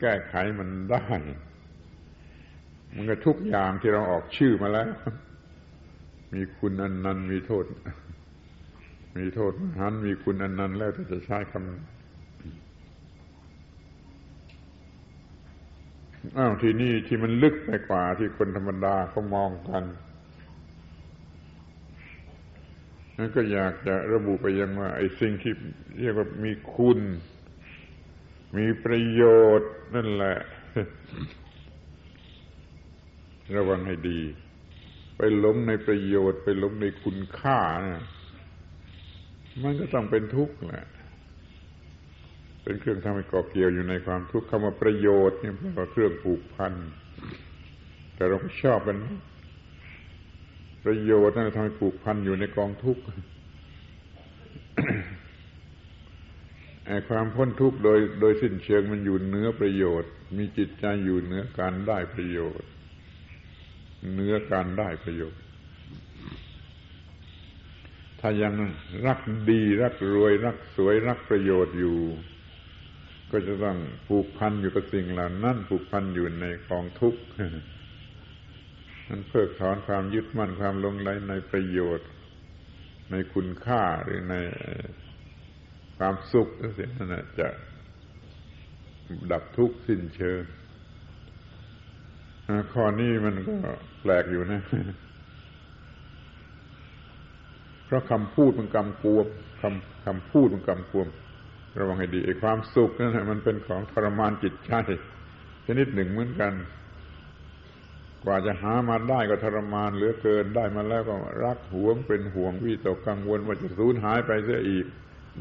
[0.01, 1.05] แก้ไขมันได้
[2.95, 4.89] มันก็ทุกอย่างที่เราออกชื่อมาแล้ว
[6.35, 7.65] มีคุณอันนั้นมีโทษ
[9.19, 11.96] มีโทษมหันมีคุณอันนั้นแล้วจะใช้คำ
[16.37, 19.85] อ้าวที่นี่ที่มันลึกไปกว่าที่คนธรรมดาเขามองกัน
[23.17, 25.53] นั่นก็อยากจะระบุไปยังว่าไอ้สิ่งที่
[26.01, 27.01] เรียกว่ามีคุณ
[28.57, 29.23] มีประโย
[29.59, 30.39] ชน์นั่นแหละ
[33.57, 34.21] ระวังให้ดี
[35.17, 38.05] ไปหลงในประโยชน์ ไปหลงในคุณค่านะ
[39.63, 40.87] มันก็ต้องเป็นทุกข์แหละ
[42.67, 46.73] เป็นเครื่องทำให้ก่อเกี่ยวอยู่ในความทุกข์คำว่าประโยชน์เนี่ยเป็นเครื่องผูกพัน
[48.15, 48.97] แต่เราชอบกัน
[50.85, 53.03] ประโยชน์นั่นทำให้ผูกพันอยู่ในกองทุกข์
[56.87, 62.69] ไอ้ความพ้นทุกข์โดยโดยสิ้นเชิงมันอยู่เหนือประโยชน์ มีจิตใจอยู่เหนือการได้ประโยชน์
[64.13, 65.43] เหนือการได้ประโยชน์
[68.21, 68.53] ถ้ายัง
[69.07, 71.99] รักดีรักรวยรักสวยรักประโยชน์อยู่
[73.31, 77.21] ก็จะต้องผูกพันอยู่กับสิ่งเหล่านั้นผูกพันอยู่ในกองทุกข์
[79.09, 82.09] นั้นเพิกถอนความยึดมั่นความลงไหลในประโยชน์
[83.11, 84.35] ในคุณค่าหรือใน
[85.99, 87.49] ความสุขนั่นสินั่นจะ
[89.33, 90.43] ดับทุกข์สิ้นเชิง
[92.73, 94.61] ข้อนี้มันก็แปลกอยู่นะ
[97.85, 99.27] เพราะคำพูดมันกำกวม
[99.61, 101.07] คำคำพูดมันกำกวม
[101.79, 104.73] ระวังให้ดีไอ้ความสุขนั่นแหละมันเป็นของทรมานจิตใจ
[105.67, 106.53] ชนิดหนึ่งเหมือนกัน
[108.25, 114.87] กว่าจะหามาได้ก็ทรมานเหลือเกินได้มาแล้วก็รักหวงเป็นห่วงวิตกกังวลว่าจะสูญหายไปเสียอีก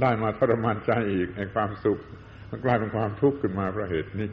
[0.02, 2.00] ได้มาทรมานใจอีกไอ้ความสุข
[2.50, 4.30] มันกลายเป็นความทุกข์ขึ้นมาเพราะเหตุนี้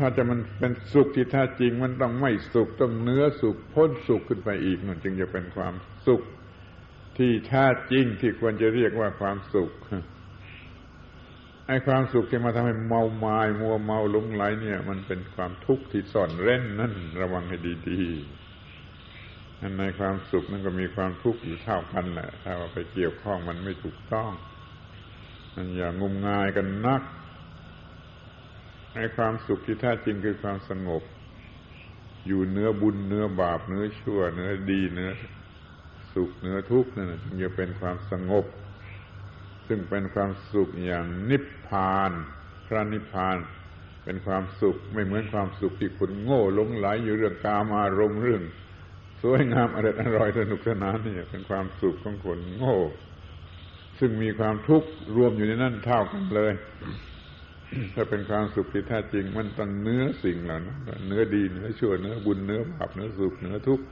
[0.00, 5.74] ถ้าจะมันเป็นสุขที่แท้จริงมันต้องไม่สุขต้องเนื้อสุขพ้นสุขขึ้นไปอีกมันจึงจะเป็นความ
[6.06, 6.22] สุข
[7.16, 9.70] ที่แท้จริงที่ควรจะเรียกว่าความสุข
[11.66, 17.56] ไอ้ความสุขที่มาทำให้เมาไมามัวเมาลุงไหลเนี่ย มันเป็นความทุกข์ที่ซ่อนเร้นนั่นระวังให้
[17.88, 24.30] ดีๆอันในความสุขนั่นก็มีความทุกข์อยู่เท่ากันแหละถ้าว่าไปเกี่ยวข้องมันไม่ถูกต้อง
[25.54, 27.02] มันอย่างงมงายกันนัก
[28.94, 31.02] ไอ้ความสุขที่แท้จริงคือความสงบ
[32.26, 35.10] อยู่เนื้อบุญเนื้อบาปเนื้อชั่วเนื้อดีเนื้อ
[36.16, 38.44] สุขเหนือทุกข์นั่นจึงจะเป็นความสงบ
[39.68, 42.12] ซึ่งเป็นความสุขอย่างนิพพาน
[42.66, 43.36] พระนิพพาน
[44.04, 48.42] เป็นความสุขไม่เหมือนความสุขที่คนโง่หลงไหลอยู่เรื่องกามารมเรื่อง
[49.22, 52.76] สวยงามอร่อยอร่อยสนุกสนานนี่เป็นความสุขของคนโง่
[53.98, 56.52] ซึ่งมีความทุกข์รวมอยู่ในนั้นเท่ากันเลย
[57.94, 63.84] ถ้าเป็นความสุขที่แท้จริงมันต้องเนื้อสิ่งเหล่านั้นเนื้อดีเนื้อชั่วเนื้อบุญเนื้อบาปเนื้อสุขเนื้อทุกข์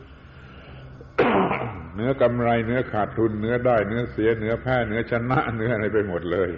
[1.95, 6.51] เนื้อกำไรเนื้อขาดทุนเนื้อได้เนื้อเสียเนื้อแพ้เนื้อชนะเนื้ออะไรไปหมดเลย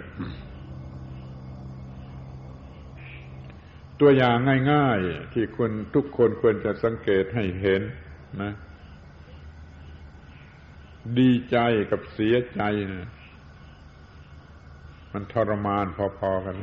[3.99, 4.37] ตัวอย่าง
[4.71, 7.81] ง่าย ๆ ที่คนทุกคนควรจะสังเกตให้เห็น
[8.41, 8.51] นะ
[11.19, 11.57] ดีใจ
[11.91, 13.09] กับเสียใจนะ
[15.13, 16.55] มันทรมานพอๆกัน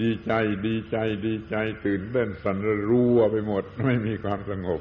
[0.00, 0.32] ดีใจ
[0.66, 2.56] ดีใจดีใจตื่นเต้นสัน
[2.88, 4.80] รัวไปหมด ไม่มีความสงบ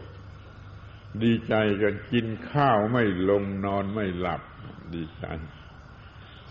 [1.24, 4.41] ดีใจจนกินข้าวไม่ลงนอนไม่หลับ
[4.95, 5.26] ดีใจ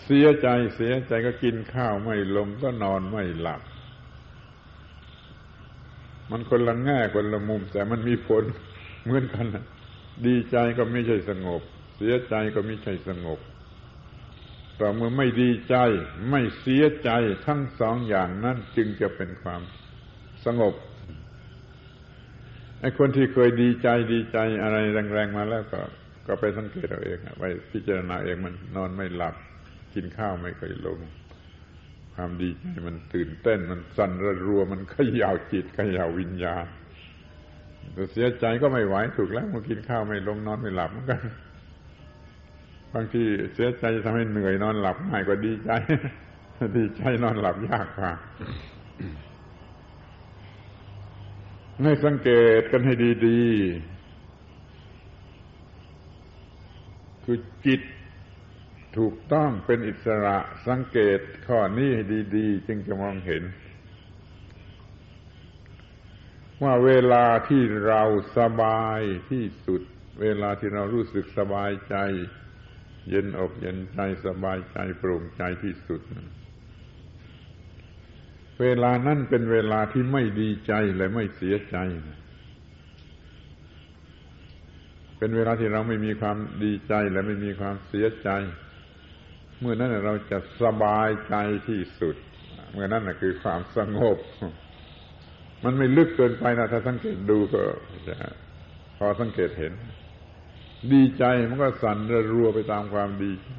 [0.04, 3.62] เสียใจเสียใจก็กินข้าวไม่ลงก็นอนไม่หลับ
[6.30, 8.44] มันคนละแง่คนละมุม แต่มันมีผล
[9.04, 9.46] เหมือนกัน
[10.26, 11.62] ดีใจก็ไม่ใช่สงบ
[11.96, 13.38] เสียใจก็ไม่ใช่สงบ
[14.80, 15.76] ต่อเมื่อไม่ดีใจ
[16.30, 17.10] ไม่เสียใจ
[17.46, 19.62] ทั้งสองอย่างนั้นจึงจะเป็นความ
[20.44, 20.74] สงบ
[22.80, 24.76] ไอ้คนที่เคยดีใจดีใจอะไร
[25.12, 25.80] แรงๆมาแล้วก็
[26.26, 29.34] ก็ไปสังเกตเอาเองไปพิจารณาเองมันนอนไม่หลับ
[29.94, 30.98] กินข้าวไม่เคยลง
[32.14, 36.66] ความดีใจมันตื่นเต้นมันสั่นระรัวมันขย่าวจิตขย่าววิญญาณ
[37.94, 41.20] แต่เสียใจก็ไม่ไหวถูกแล้วมันกินข้าวไม่ลงนอนไม่หลับเหมือนกัน
[42.94, 43.22] บางที
[43.54, 45.70] เสียใจจะทำให้เหนื่อยนอนหลับง่ายกว่าดีใจ
[46.76, 48.12] ดีใจนอนหลับยากกว่า
[51.84, 52.94] ให้สังเกตกันให้
[53.26, 57.80] ดีๆ คือจิต
[58.98, 60.38] ถูกต้องเป็นอิสระ
[60.68, 62.04] สังเกตข้อนี้ให้
[62.36, 63.42] ดีๆ จึงจะมองเห็น
[66.62, 68.02] ว่าเวลาที่เรา
[68.38, 69.82] สบายที่สุด
[70.22, 71.96] เวลาที่เรารู้สึกสบายใจ
[73.10, 76.00] เย็นอกเย็นใจสบายใจโปร่งใจที่สุด
[78.60, 81.76] เวลานั้นเป็นเวลาที่ไม่ดีใจและไม่เสียใจ
[85.18, 88.30] เป็นเวลาที่เราไม่มีความดีใจและไม่มีความเสียใจ
[89.60, 91.34] เมื่อนั้นเราจะสบายใจ
[91.68, 92.16] ที่สุด
[92.72, 94.18] เมื่อนั้นคือความสงบ
[95.64, 97.60] มันไม่ลึกเกินไปนะถ้าสังเกตดูก็
[98.08, 98.16] จะ
[98.98, 99.72] พอสังเกตเห็น
[100.92, 103.52] ดีใจมันก็สั่นระรัวไปตามความดีใจ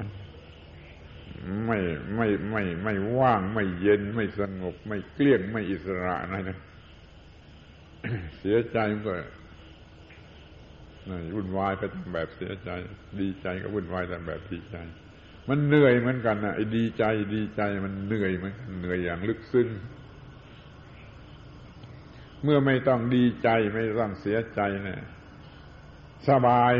[1.66, 1.78] ไม่
[2.16, 6.58] ไม่ไม่ไม่ว่างไม่เย็นไม่สงบ ไม่เกลี้ยงไม่อิสระอะไรนะ
[8.38, 9.14] เสียใจก็
[11.34, 12.70] วุ่นวายไปตามแบบเสียใจ
[13.20, 14.76] ดีใจก็วุ่นวายตามแบบดีใจ
[15.48, 19.68] มันเหนื่อยเหมือนกันนะไอ้ดีใจดีใจมันเหนื่อยเหมือนกันเหนื่อยอย่างลึกซึ้ง
[22.42, 25.00] เมื่อไม่ต้องดีใจไม่ต้องเสียใจเนะี่ย
[26.28, 26.72] สบาย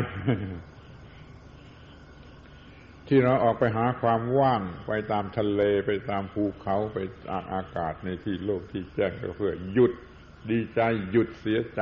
[3.15, 6.97] ที่เราออกไปหาความว่างไปตามทะเลไปตามภูเขาไป
[7.31, 9.91] อากอากาศในที่โลกที่แจ้งก็เพื่อหยุด
[10.51, 11.81] ดีใจหยุดเสียใจ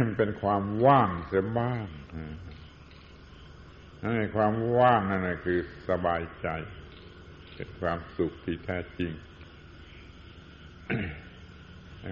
[0.00, 1.86] มันเป็นความว่างเสียบ้าง
[4.02, 6.48] นั่นความว่างนั่นคือสบายใจ
[7.54, 9.12] เป็นความสุขที่แท้จริง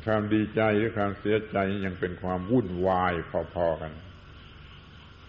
[0.07, 3.13] ความดีใจหรือความเสียใจยังเป็นความวุ่นวาย
[3.55, 3.93] พอๆกัน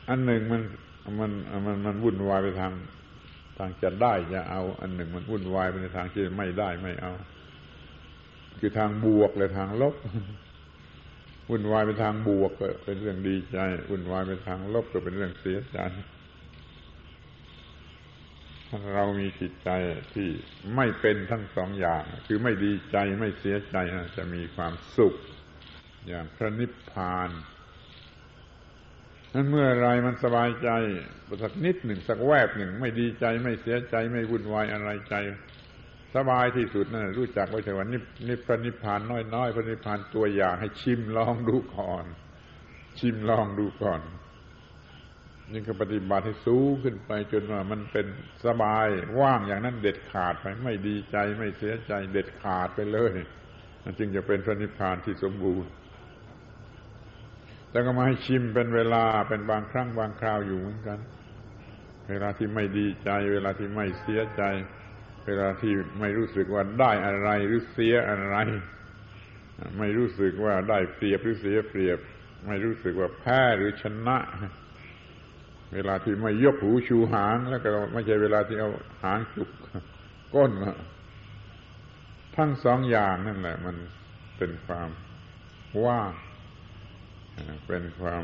[0.10, 0.62] อันหนึ่งมัน
[1.20, 1.32] มัน
[1.66, 2.74] มันมันวุ่นวายไปทาง
[3.58, 7.14] ทางจะได้จะเอา อันหนึ่งมันวุ่นวายไปในทางที่ไม่ได้ไม่เอา
[8.60, 9.96] คือทางบวกและทางลบ
[11.50, 13.58] วุ่นวายไปทางบวกก็เป็นเรื่องดีใจ
[13.90, 15.80] วุ่นวายไปทางลบก็เป็นเรื่องเสียใจ
[18.68, 19.70] ถ้าเรามีจิตใจ
[20.14, 20.30] ที่
[20.76, 23.78] ไม่เป็นทั้งสองอย่าง คือไม่ดีใจไม่เสียใจ
[24.18, 25.16] จะมีความสุข
[26.08, 27.30] อย่างพระนิพพาน
[29.34, 30.70] นั้นเมื่อไรมันสบายใจ
[31.44, 35.16] สักนิดหนึ่งสักแวบหนึ่ง ไม่ดีใจไม่เสียใจไม่วุ่นวายอะไรใจ
[36.16, 39.00] สบายที่สุดนั่นรู้จักไว้เถอะว่านิพนิพพนิพพาน
[39.34, 42.06] น้อยๆพระนิพพานตัวอย่างให้ชิมลองดูก่อน
[43.00, 44.02] ชิมลองดูก่อน
[45.52, 48.08] นี่ก็ปฏิบัติให้สูงขึ้นไปจนว่ามันเป็น
[48.46, 48.88] สบาย
[49.22, 53.14] ว่างอย่างนั้นเด็ดขาดไป ไม่ดีใจไม่เสียใจเด็ดขาดไปเลย
[53.84, 55.70] มันจึงจะเป็นพระนิพพานที่สมบูรณ์
[57.72, 61.00] แต่ก็มาให้ชิมเป็นเวลาเป็นบางครั้งบางคราวอยู่เหมือนกัน
[62.10, 64.44] เวลาที่ไม่ดีใจ เวลาที่ไม่เสียใจ
[65.28, 68.36] เวลาที่ไม่รู้สึกว่าได้อะไรหรือเสียอะไร
[69.80, 72.00] ไม่รู้สึกว่าได้เปรียบหรือเสียเปรียบ
[72.48, 74.18] ไม่รู้สึกว่าแพ้หรือชนะ
[75.74, 78.70] เวลาที่ไม่ยกหูชูหางแล้วก็ไม่ใช่เวลาที่เอา
[79.04, 79.50] หางจุก
[80.36, 80.52] ก้น
[82.36, 83.76] ทั้งสองอย่างนั่นแหละ มัน
[84.38, 84.90] เป็นความ
[85.86, 86.12] ว่าง
[87.68, 88.24] เป็นความ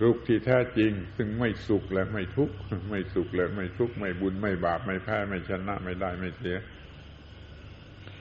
[0.00, 2.54] สุขที่แท้จริง ซึ่งไม่สุขและไม่ทุกข์
[2.90, 6.58] ไม่สุขและไม่ทุกข์ไม่บุญไม่บาปไม่แพ้ไม่ชนะไม่ได้ไม่เสีย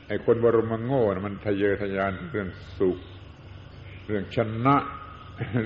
[0.07, 2.47] ไอ้คนบรมงโง่มันทะเยอทะยานเรื่อง
[2.79, 2.97] สุข
[4.07, 4.77] เรื่องชนะ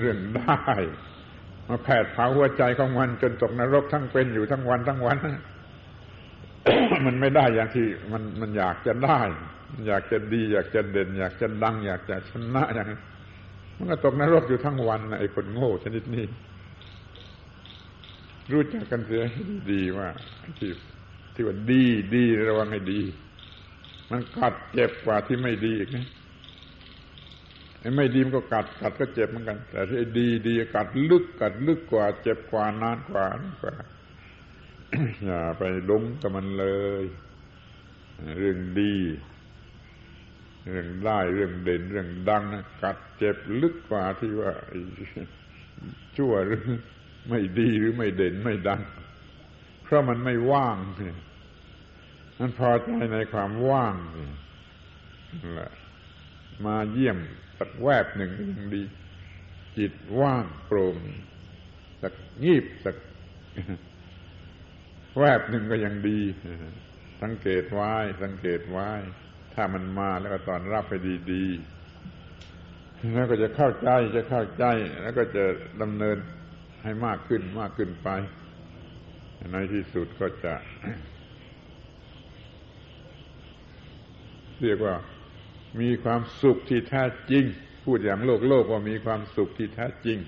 [0.00, 0.62] เรื่องได้
[1.68, 5.16] มาแผดเผาหัวใจของมันจนตกนรกทั้งเป็นอยู่ทั้งวันทั้งวัน
[7.06, 9.20] มันไม่ได้อย่างที่มันมันอยากจะได้
[9.86, 12.98] อยากจะดี อยากจะเด่น อยากจะดัง อยากจะชนะอย่างนั้
[13.76, 16.24] มันก็ตกนรกอยู่ทั้งวันไอ้คนโง่ชนิดนี้
[18.52, 19.22] รู้จักกันเสีย
[19.72, 20.08] ดีว่า
[20.58, 20.70] ที่
[21.34, 23.00] ที่ว่าดีดีระวังให้ดี
[24.10, 26.06] มันกัดเจ็บกว่าที่ไม่ดีอีกนะ
[27.80, 33.74] ไอ้ไม่ดีมันก็กัดกัดก็เจ็บเหมือนกัน แต่ที่ดีดีกัดลึกกัดลึกกว่า เจ็บกว่านานกว่านี่กว่า
[35.24, 36.66] อย่าไปลงกับมันเล
[37.02, 37.04] ย
[38.38, 38.94] เรื่องดี
[40.70, 44.52] เรื่องได้เรื่องเด่นเรื่องดังนะกัดเจ็บลึกกว่าที่ว่า
[46.16, 46.64] ชั่วหรือ
[47.28, 48.82] ไม่ดีหรือไม่เด่นไม่ดัง
[49.82, 50.76] เพราะมันไม่ว่าง
[52.38, 55.70] มันพอใจในความว่างนี่แหละ
[56.66, 57.18] มาเยี่ยม
[57.58, 58.82] สักแวบหนึ่งยังดี
[59.78, 60.96] จิตว่างโปร่ง
[62.02, 62.14] สัก
[62.44, 62.96] งีบสัก
[65.18, 66.20] แวบหนึ่งก็ยังดี
[67.22, 68.90] สังเกตไว้ สังเกตไว้
[69.60, 70.94] ถ้ามันมาแล้วก็ตอนรับไป
[71.32, 74.64] ดีๆแล้วก็จะเข้าใจจะเข้าใจ
[75.02, 75.44] แล้วก็จะ
[75.82, 76.16] ดำเนิน
[76.82, 78.08] ให้มากขึ้นมากขึ้นไป
[79.52, 80.54] ในที่สุดก็จะ
[84.62, 84.94] เรียกว่า
[85.80, 87.44] มีความสุขที่แท้จริง
[87.84, 90.18] พูดอย่างโลกโลกว่ามีความสุขที่แท้จริง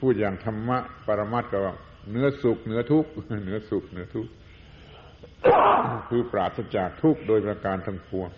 [0.00, 1.74] พูดอย่างธรรมะปรมัตก็ว่า
[2.10, 3.10] เนื้อสุขเนื้อทุกข์
[3.44, 4.32] เนื้อสุขเนื้อทุกข์
[6.08, 8.30] คือปราศจากทุกข์โดยประการทั้งปวง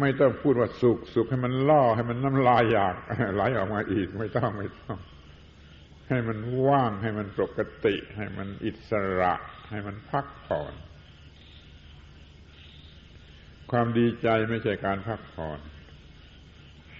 [0.00, 2.94] ไม่ต้องพูดว่าสุขสุขให้มันล่อให้มันน้ำลายอยาก
[3.34, 4.98] ไหลออกมาอีกไม่ต้องไม่ต้อง
[6.08, 9.34] ให้มันว่างให้มันปกติ ให้มันอิสระ
[9.70, 10.72] ให้มันพักผ่อน
[13.70, 15.60] ความดีใจไม่ใช่การพักผ่อน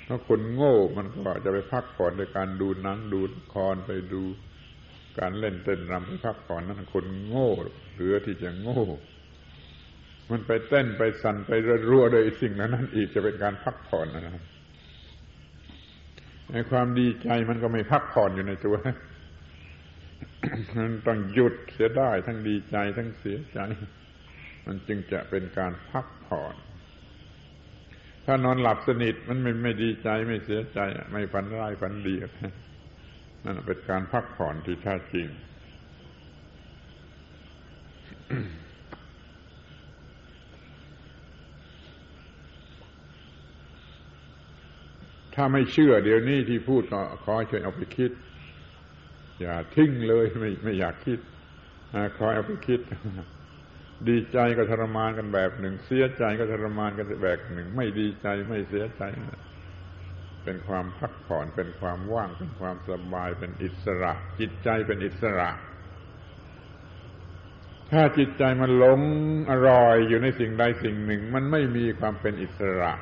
[0.04, 3.20] เพราะคนโง่มันก็จะไปพักผ่อนโดยการดูหนังดู
[3.54, 4.22] ครไปดู
[5.20, 7.50] การเล่นเต้นรำไปพักผ่อนนั้นคนโง่
[7.94, 8.82] เหลือที่จะโง่
[10.30, 11.50] มันไปเต้นไปสั่นไป
[11.90, 14.42] รัวๆโดยสิ่งนั้นอีกจะเป็นการพักผ่อนนะครับ
[16.50, 18.76] ในความดีใจมันก็ไม่พักผ่อนอยู่ในตัว
[20.78, 23.60] มันต้องหยุดเสียได้ทั้งดีใจทั้งเสียใจ
[24.66, 26.54] มันจึงจะเป็นการพักผ่อน
[28.24, 30.80] ถ้านอนหลับสนิทมันไม่ไม่ดีใจไม่เสียใจ
[31.12, 32.14] ไม่ฝันร้ายฝันดี
[33.44, 35.28] นั่นเป็นการพักผ่อนที่แท้จริง
[45.34, 48.10] ถ้าไม่เชื่อเดี๋ยวนี้ที่พูดก็ขอเช่วยเอาไปคิด
[49.40, 51.18] อย่าทิ้งเลยไม่ไม่อยากคิด
[52.16, 52.80] ขอเอาไปคิด
[54.08, 59.02] ดีใจก็ทรมานกันแบบหนึ่ง เสียใจก็ทรมานกันแบบหนึ่ง ไม่ดีใจไม่เสียใจ
[60.44, 65.50] เป็นความพักผ่อน เป็นความว่าง เป็นความสบาย เป็นอิสระ จิตใจเป็นอิสระ
[67.92, 69.00] ถ้าจิตใจมันหลง
[69.50, 72.92] อร่อยอยู่ในสิ่งใดสิ่งหนึ่ง มันไม่มีความเป็นอิสระ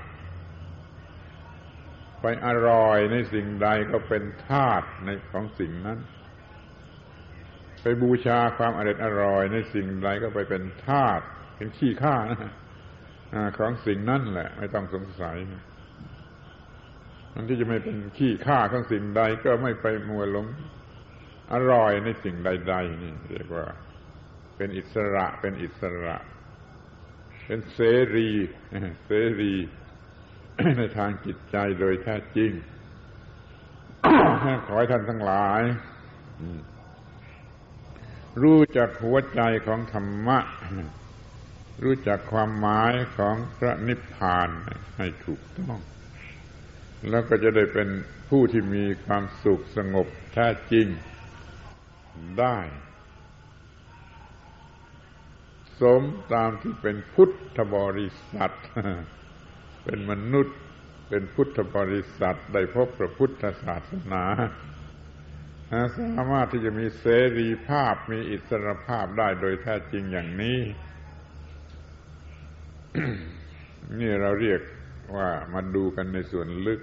[2.21, 5.99] ไปอร่อยในสิ่งใดก็เป็นธาตุในของสิ่งนั้น
[7.83, 11.25] ไปบูชาความอร่อยอร่อยในสิ่งใดก็ไปเป็นธาตุ
[11.57, 12.53] เป็นขี้ข้านะ
[13.59, 15.37] ของสิ่งนั้นแหละ ไม่ต้องสงสัย
[17.39, 20.47] มันที่จะไม่เป็นขี้ข้าของสิ่งใดก็ไม่ไปมัวหลง
[21.53, 23.67] อร่อยในสิ่งใด ๆ นี่เรียกว่า
[24.57, 26.17] เป็นอิสระเป็นอิสระ
[27.47, 27.79] เป็นเส
[28.15, 28.31] รี
[29.07, 29.11] เส
[29.41, 29.55] รี
[30.79, 32.53] ในทางจิตใจโดยแท้จริง
[34.67, 35.63] ขอให้ท่านทั้งหลาย
[38.43, 40.39] รู้จักหัวใจของธรรมะ
[41.85, 44.49] รู้จักความหมายของพระนิพพาน
[44.97, 45.79] ให้ถูกต้อง
[47.11, 47.89] แล้วก็จะได้เป็น
[48.29, 50.87] ผู้ที่มีความสุขสงบแท้จริง
[52.41, 52.59] ได้
[55.81, 56.03] สม
[56.35, 58.53] ตามที่เป็นพุทธบริษัท
[59.85, 60.59] เป็นมนุษย์
[61.09, 64.25] เป็นพุทธบริษัทได้พบพระพุทธศาสนา
[65.97, 67.07] สามารถที่จะมีเส
[67.39, 70.61] รีภาพมีอิสรภาพได้โดยแท้จริงอย่างนี้
[73.99, 74.61] นี่เราเรียก
[75.15, 76.81] ว่ามาดูกันในส่วนลึก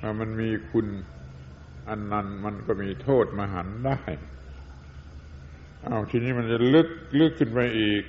[0.00, 0.86] ว่ามันมีคุณ
[1.88, 3.98] อันนั้นมันก็มีโทษมหันได้
[5.84, 6.88] เอาทีนี้มันจะลึก
[7.20, 8.02] ลึกขึ้นไปอีก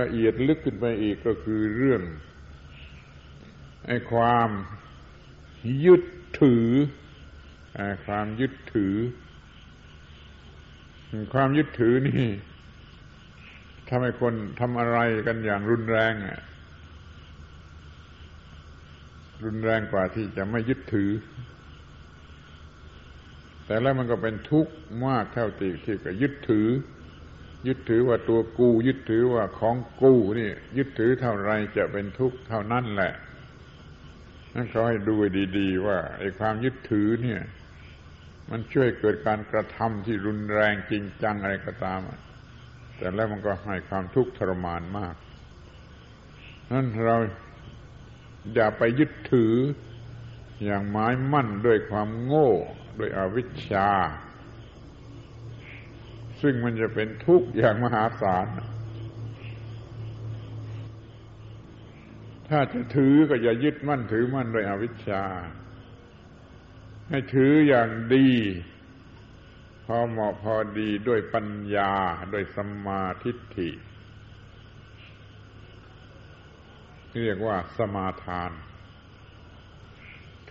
[0.00, 2.02] ละเอียดลึกขึ้นไปอีกก็คือเรื่อง
[3.86, 4.48] ไอ้ความ
[5.84, 6.02] ยึด
[6.40, 6.66] ถือ
[8.06, 8.94] ความยึดถือ
[11.34, 12.28] ความยึดถือนี่
[13.88, 16.40] ทำให้คนทำอะไรกันอย่างรุนแรงอะ
[19.44, 21.10] รุนแรงกว่าที่จะไม่ยึดถือ
[23.66, 24.72] แต่แล้วมันก็เป็นทุกข์
[25.06, 26.68] มากเท่าที่ที่จะยึดถือ
[27.66, 33.12] ยึดถือว่าตัวกู ยึดถือว่าของกูนี่ ยึดถือเท่าไรจะเป็นทุกข์เท่านั้นแหละ
[34.54, 35.14] นั่นเขาให้ดู
[35.58, 37.42] ดีๆ ว่าไอ้ความยึดถือเนี่ย
[38.50, 42.00] มันช่วยเกิดการกระทำที่รุนแรงจริงจังอะไรก็ตาม
[42.96, 45.16] แต่แล้วมันก็ให้ความทุกข์ทรมานมาก
[46.72, 47.16] นั้นเรา
[48.54, 49.54] อย่าไปยึดถือ
[50.64, 52.50] อย่างหมายมั่นด้วยความโง่
[52.98, 53.90] ด้วยอวิชชา
[56.42, 58.46] ซึ่งมันจะเป็นทุกข์อย่างมหาศาล
[62.48, 65.24] ถ้าจะถือก็อย่ายึดมั่นถือมั่นโดยอวิชชา
[67.08, 68.28] ให้ถืออย่างดี
[69.86, 71.92] พอเหมาะพอดีด้วยปัญญา
[72.32, 73.70] ด้วยสัมมาทิฏฐิ
[77.22, 78.52] เรียกว่าสมาทาน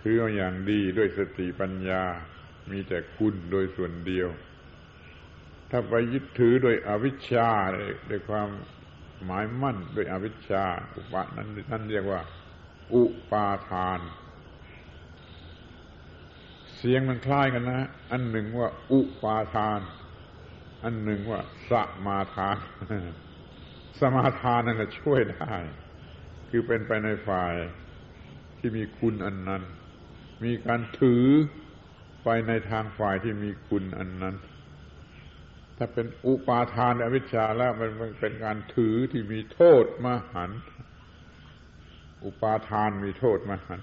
[0.00, 2.02] ถืออย่างดีด้วยสติปัญญา
[2.70, 4.28] มีแต่คุณโดยส่วนเดียว
[5.70, 7.50] ถ้าไปยึดถือโดยอวิชชา
[8.08, 8.48] โดยความ
[9.24, 10.64] หมายมั่นโดยอวิชชา
[10.94, 12.20] อุปานั้นนั่นเรียกว่า
[12.94, 14.00] อุปาทาน
[16.78, 19.80] เสียงมันคล้ายกันนะ อันหนึ่งว่า อุปาทาน
[20.84, 21.72] อันหนึ่งว่าส
[22.06, 22.56] มาทาน
[24.00, 25.54] สมาทานนั่นช่วยได้
[26.50, 27.54] คือเป็นไปในฝ่าย
[28.58, 29.62] ที่มีคุณอันนั้น
[30.44, 31.26] มีการถือ
[32.24, 34.36] ไปในทางฝ่ายที่มีคุณอันนั้น
[35.76, 40.50] ถ้าเป็นอุปาทานอวิชชาแล้วมันเป็นการถือที่มีโทษมหัน
[42.24, 43.80] อุปาทานมีโทษมหัน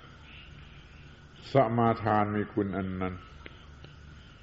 [1.52, 3.16] สมาทานมีคุณอันนั้น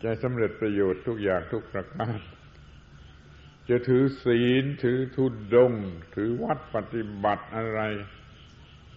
[0.00, 2.18] ใจสำเร็จประโยชน์ทุกอย่างทุกประการ
[3.68, 5.72] จะถือศีลถือทุดดง
[6.14, 7.80] ถือวัดปฏิบัติอะไร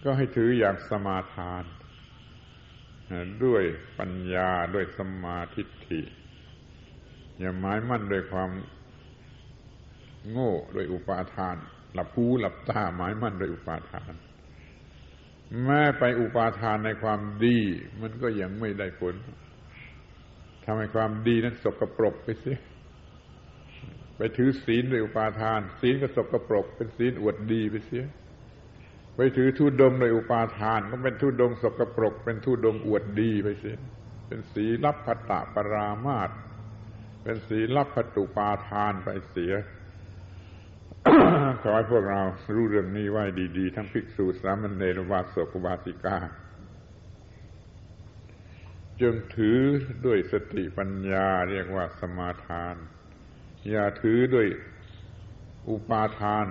[0.02, 1.64] ก็ให้ถืออย่างสมาทาน
[3.44, 3.62] ด้วย
[3.98, 6.00] ปัญญาด้วยสมาธิิ
[7.38, 8.50] อย่าหมายมั่นด้วยความ
[10.30, 11.56] โง่ด้วยอุปาทาน
[11.92, 14.12] หลับหูหลับตาหมายมั่นด้วยอุปาทาน
[15.62, 17.58] แม้ไปอุปาทานในความดี
[18.00, 19.14] มันก็ยังไม่ได้ผล
[20.64, 22.58] ทำให้ความดีนั้นสกรปรกไปเสีย
[24.16, 28.04] ไปถือศีลด้วยอุปาทาน ศีลก็สกรปรก เป็นศีลอวดดีไปเสีย
[29.16, 33.78] ไปถือทุดงโดยอุปาทาน ก็เป็นทุดงสกรปรก เป็นทุดงอวดดีไปเสีย
[34.26, 36.30] เป็นศีลับพตะปรามาต
[37.22, 39.52] เป็นศีลับพตุปาทานไปเสีย
[41.62, 42.20] ขอให้พวกเรา
[42.54, 43.24] รู้เรื่องนี้ไว้
[43.58, 46.18] ดีๆ ทั้งภิกษุสามเณรวาสกวาสิกา
[49.00, 49.58] จงถือ
[50.06, 52.76] ด้วยสติปัญญาเรียกว่าสมาทาน
[53.70, 54.48] อย่าถือด้วย
[55.68, 56.46] อุปาทาน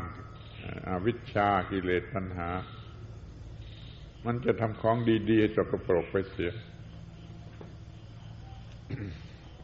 [0.87, 2.49] อวิชชากิเลสตัณหา
[4.25, 4.97] มันจะทำของ
[5.29, 6.53] ดีๆจกกระปรกไปเสีย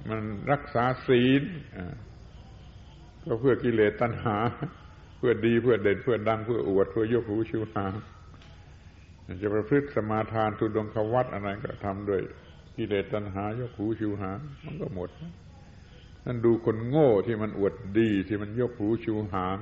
[0.09, 1.43] มันรักษาศีล
[3.23, 4.37] ก็เพื่อกิเลสตัณหา
[5.19, 7.93] เพื่อดีเพื่อเด่นเพื่อดังเพื่ออวดเพื่อยกหูชูหาง
[9.41, 12.21] จะประพฤติสมาทานทุดงควัตอะไรก็ทำด้วย
[12.75, 15.09] กิเลสตัณหายกหูชูหางมันก็หมด
[16.25, 19.57] นั่นดูคนโง่ที่มันอวดดีที่มันยกหูชูหาง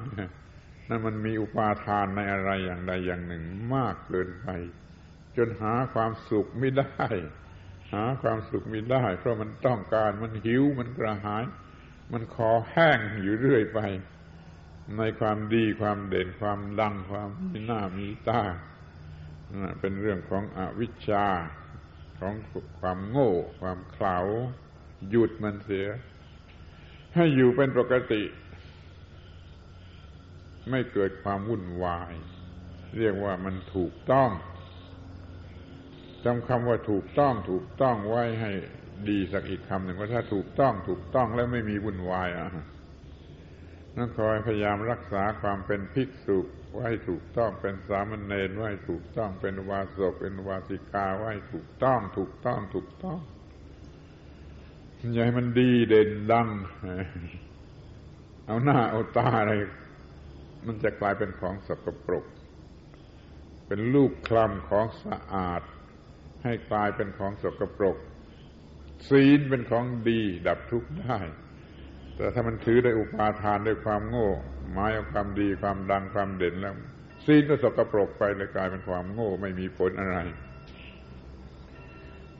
[0.89, 3.43] นั่นมันมีอุปาทานในอะไรอย่างใดอย่างหนึ่ง
[3.73, 4.47] มากเกินไป
[5.37, 7.05] จนหาความสุขไม่ได้
[7.93, 11.43] หาความสุขไม่ได้ เพราะมันต้องการมันหิวมันกระหาย
[12.13, 13.79] มันคอแห้งอยู่เรื่อยไป
[14.95, 18.41] ในความดีความเด่นความดังความมีหน้ามีตา
[19.79, 21.27] เป็นเรื่องของอวิชชา
[22.19, 22.33] ของ
[22.79, 23.31] ความโง่
[23.61, 24.17] ความเขลา
[25.09, 25.87] หยุดมันเสีย
[27.15, 28.23] ให้อยู่เป็นปกติ
[30.69, 32.13] ไม่เกิดความวุ่นวาย
[32.97, 34.29] เรียกว่ามันถูกต้อง
[36.25, 38.51] จำคำว่าถูกต้อง ถูกต้องไว้ให้
[39.09, 42.49] ดีสักอีกคำหนึ่งว่าถ้าถูกต้อง ถูกต้องแล้วไม่มีวุ่นวายอะ
[43.97, 46.39] นั่นคอยพยายามรักษาความเป็นภิกษุ
[46.73, 53.19] ไว้ถูกต้องเป็นสามเณรไว้ถูกต้องเป็นวาสกเป็นวาสิกาไว้ถูกต้อง ถูกต้องถูกต้อง
[55.13, 56.47] อย่าให้มันดีเด่นดัง
[58.45, 59.53] เอาหน้าเอาตาอะไร
[60.65, 62.25] มันจะกลายเป็นของสกปรก
[63.67, 65.61] เป็นลูกคลำของสะอาด
[66.43, 67.97] ให้กลายเป็นของสกปรก
[69.09, 71.19] ศีลเป็นของดีดับทุกข์ได้
[72.17, 74.29] แต่ถ้ามันถือได้อุปาทานด้วยความโง่
[74.71, 76.75] หมายเอาความดีความดังความเด่นแล้ว
[77.25, 80.17] ศีลก็สกปรกไปเลยกลายเป็นความโง่ไม่มีผลอะไร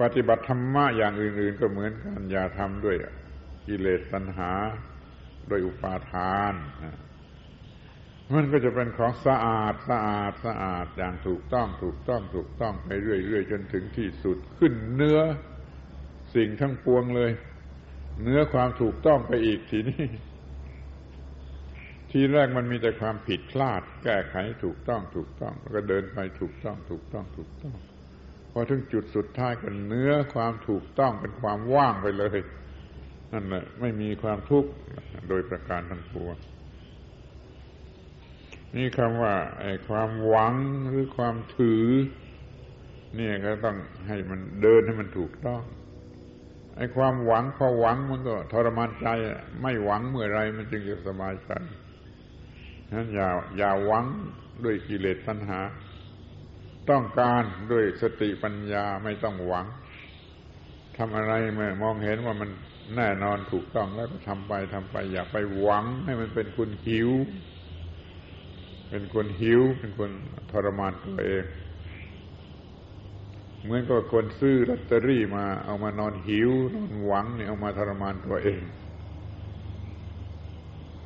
[0.01, 2.95] ปฏิบัติธรรมะอย่างอื่น ๆ ก็เหมือนกันอย่าทำด้วย
[3.67, 4.51] กิเลสตัณหา
[5.49, 6.53] ด้วยอุปาทาน
[8.33, 15.19] มันก็จะเป็นของสะอาดสะอาดสะอาดอย่างถูกต้องถูกต้องถูกต้องไปเรื่อยๆจนถึงที่สุดขึ้นเนื้อ
[16.35, 17.31] สิ่งทั้งปวงเลย
[18.21, 20.05] เนื้อความถูกต้องไปอีกทีนี้
[22.11, 27.77] ทีแรกมันมีแต่ความผิดพลาด แก้ไขถูกต้องถูกต้อง แล้วก็เดินไปถูกต้องถูกต้องถูกต้อง
[28.51, 32.37] พอถึงจุดสุดท้ายกันเนื้อความถูกต้องเป็นความว่างไปเลย
[33.31, 34.69] นั่นแหละไม่มีความทุกข์
[35.29, 36.37] โดยประการทั้งปวง
[38.75, 40.53] นี่คำว่าไอ้ความหวัง
[40.89, 41.85] หรือความถือ
[43.15, 45.61] เนี่ยก็ต้องให้มันเดินให้มันถูกต้อง
[46.77, 49.07] ไอ้ความหวังพอหวังมันก็ทรมานใจ
[49.61, 51.51] ไม่หวังเมื่อไรมันจึงจะสบายใจ
[52.91, 54.05] นั้นอย่าอย่าหวัง
[54.63, 55.59] ด้วยกิเลสตัณหา
[56.89, 59.65] ต้องการด้วยสติปัญญาไม่ต้องหวัง
[60.97, 62.49] ทำอะไรเมื่อมองเห็นว่ามัน
[62.95, 67.09] แน่นอนถูกต้องแล้วก็ทำไปทำไป อย่าไปหวังให้มันเป็นคนหิว
[68.89, 70.11] เป็นคนหิว เป็นคน
[70.51, 71.43] ทรมานตัวเอง
[73.67, 78.61] เหมือนกับคนซื้อลอตเตอรี่มาเอามานอนหิวนอนหวังเนี่ยเอามาทรมานตัวเอง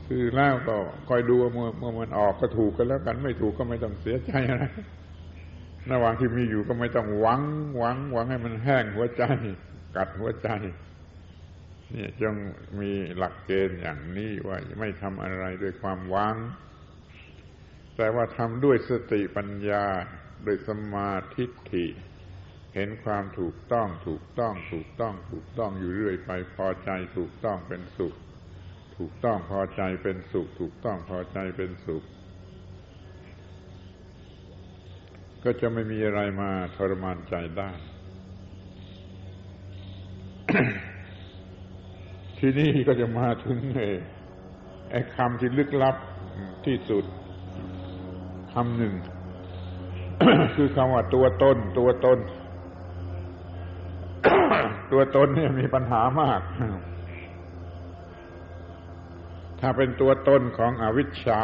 [0.08, 0.76] ซื้อแล้วก็
[1.10, 4.64] คอยดูว่าเมื่อเมื่อมันออกก็ถูกกันแล้วกันไม่ถูกก็ไม่ต้องเสียใจอะไร
[5.92, 7.42] ระหว่างที่มีอยู่ก็ไม่ต้องหวัง
[7.78, 9.24] หวัง หวังให้มันแห้งหัวใจ
[9.96, 10.50] กัดหัวใจ
[11.94, 12.36] นี่จง
[12.80, 16.36] มีหลักเกณฑ์อย่างนี้ว่าไม่ทำอะไรด้วยความหวัง
[17.96, 19.86] แต่ว่าทำด้วยสติปัญญา
[20.44, 21.88] โดยสมาธิฐิ
[22.76, 28.14] เห็นความถูกต้องถูกต้อง ถูกต้อง ถูกต้องอยู่เรื่อยไป พอใจถูกต้องเป็นสุข
[28.98, 32.04] ถูกต้องพอใจเป็นสุข ถูกต้องพอใจเป็นสุข
[35.44, 37.72] ก็จะไม่มีอะไรมาทรมานใจได้
[42.38, 43.60] ที่นี้ก็จะมาถึง
[44.92, 45.96] ไอ้คำที่ลึกลับ
[46.66, 47.06] ที่สุด
[48.54, 48.94] คำหนึ่ง
[50.56, 52.18] คือคำว่าตัวตนตัวตน
[54.92, 56.42] ตัวตนเนี่ยมีปัญหามาก
[59.60, 61.44] ถ้าเป็นตัวตนของอวิชชา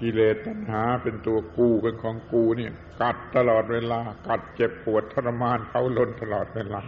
[0.00, 6.82] กิเลสตัณหา เป็นตัวกูเป็นของกูเนี่ย กัดตลอดเวลา กัดเจ็บปวดทรมานเขาลนตลอดเวลา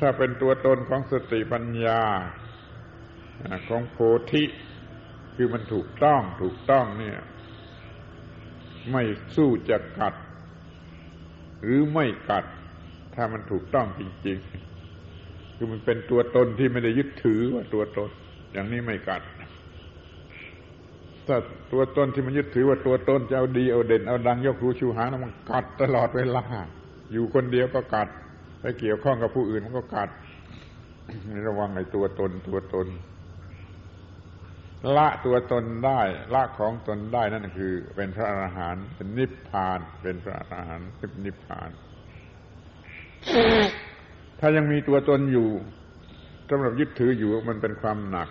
[0.00, 2.02] ถ้าเป็นตัวตนของสติปัญญา
[3.68, 3.96] ของโพ
[4.32, 4.44] ธิ
[5.34, 7.18] คือมันถูกต้องถูกต้องเนี่ย
[8.92, 9.02] ไม่
[9.34, 10.14] สู้จะกัด
[11.62, 12.44] หรือไม่กัด
[13.22, 14.38] ถ้ามันถูกต้องจริง
[14.98, 18.10] ๆ คือมันเป็นตัวตนที่ไม่ได้ยึดถือว่าตัวตน
[18.52, 19.22] อย่างนี้ไม่กัด
[21.26, 21.36] ถ้า
[21.72, 26.44] ตัวตนที่มันยึดถือว่าตัวตนจะเอาดีเอาเด่นเอาดังยกครูชูหางมันกัดตลอดเวลา
[27.12, 28.08] อยู่คนเดียวก็กัด
[28.60, 30.10] ไปเกี่ยวข้องกับผู้อื่นมันก็กัด
[31.48, 32.86] ระวังไอ้ตัวตนตัวตน
[34.96, 36.00] ละตัวตนได้
[36.34, 41.70] ละของตนได้นั่นคือ เป็นพระอรหันต์เป็นนิพพาน เป็นพระอรหันต์เป็นนิพพาน
[44.38, 45.48] ถ้ายังมีตัวตนอยู่
[46.48, 48.28] สำหรับยึดถืออยู่มันเป็นความหนัก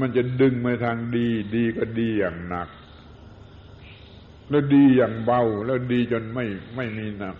[0.00, 1.26] มันจะดึงมาทางดี
[1.56, 2.68] ดีก็ดีอย่างหนัก
[4.50, 6.44] แล้วดีอย่างเบา แล้วดีจนไม่
[6.76, 7.36] ไม่มีหนัก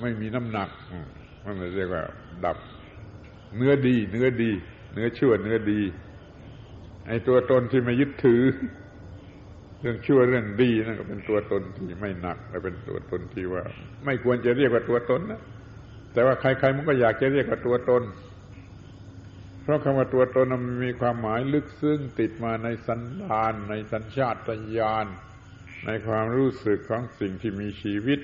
[0.00, 0.70] ไม่มีน้ำหนัก
[1.44, 2.04] มันเรียกว่า
[2.44, 2.56] ดับ
[3.56, 4.50] เนื้อดี เนื้อดี
[4.92, 5.80] เนื้อชั่วเนื้อดี
[7.06, 8.42] ไอ้ตัวตนที่ไม่ยึดถือ
[9.84, 13.62] รื่องชั่วเรื่องดีนั่นก็เป็นตัวตนที่ไม่หนักและเป็นตัวตนที่ว่า
[14.04, 15.42] ไม่ควรจะเรียกว่าตัวตนนะ
[16.12, 18.02] แต่ว่าใครๆมันก็อยากจะเรียกว่าตัวตน
[19.62, 24.34] เพราะคำว่าตัวตนมันมีความหมายลึกซึ้งติดมาในสันดาน ในสัญชาต
[24.78, 25.06] ญาณ
[25.86, 28.20] ในความรู้สึกของสิ่งที่มีชีวิต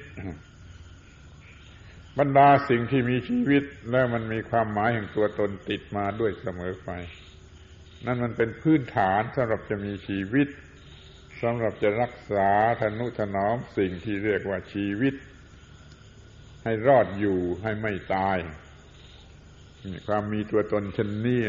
[2.18, 6.90] บรรดาสิ่งที่มีชีวิต แล้วมันมีความหมายแห่งตัวตนติดมาด้วยเสมอไป
[8.06, 10.48] นั่นมันเป็นพื้นฐานสำหรับจะมีชีวิต
[11.43, 15.14] สำหรับจะรักษาทนุถนอมสิ่งที่เรียกว่าชีวิต
[16.64, 18.38] ให้รอดอยู่ให้ไม่ตาย
[20.07, 21.43] ความมีตัวตนเช่นนี้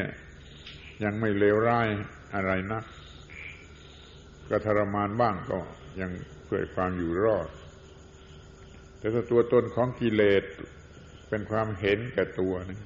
[1.03, 1.87] ยังไม่เลวร้าย
[2.35, 2.83] อะไรนัก
[4.49, 5.57] ก็ทรมานบ้างก็
[6.01, 6.11] ยัง
[6.45, 7.47] เพื่อความอยู่รอด
[8.97, 10.43] แต่ถ้าตัวตนของกิเลส
[11.29, 12.79] เป็นความเห็นแก่ตัวนี่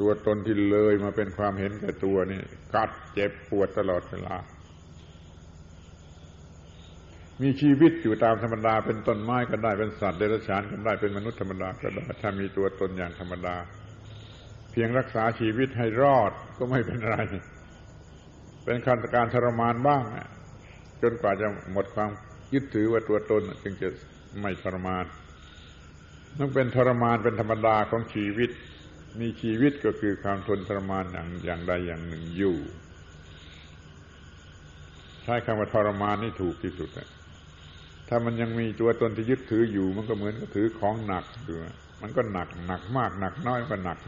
[0.00, 2.40] ตัวตนที่เลยมาเป็นความเห็นแก่ตัวนี่
[2.74, 4.36] กัดเจ็บปวดตลอดเวลา
[7.42, 13.56] มีชีวิตอยู่ตามธรรมดา เป็นต้นไม้ก็ได้เป็นสัตว์เดรัจฉานก็ได้เป็นมนุษย์ธรรมดาก็ได้ถ้ามีตัวตนอย่างธรรมดา
[14.70, 17.16] เพียงรักษาชีวิตให้รอดก็ไม่เป็นไร
[18.64, 20.02] เป็นการการทรมานบ้าง
[21.02, 22.10] จนกว่าจะหมดความ
[22.54, 23.88] ยึดถือว่าตัวตนจึงจะ
[24.40, 25.04] ไม่ทรมาน
[26.38, 28.50] ต้องเป็นทรมานเป็นธรรมดาของชีวิต
[29.20, 32.56] มีชีวิตก็คือความทนทรมานอย่างอย่างใดอย่างหนึ่งอยู่
[35.22, 36.88] ใช้คำว่าทรมานนี่ถูกที่สุด
[38.08, 41.56] ถ้ามันยังมีตัวตนที่ยึดถืออยู่ มันก็เหมือนกับถือของหนักอยู่
[42.02, 43.98] มันก็หนักหนักมากหนักน้อยก็หนัก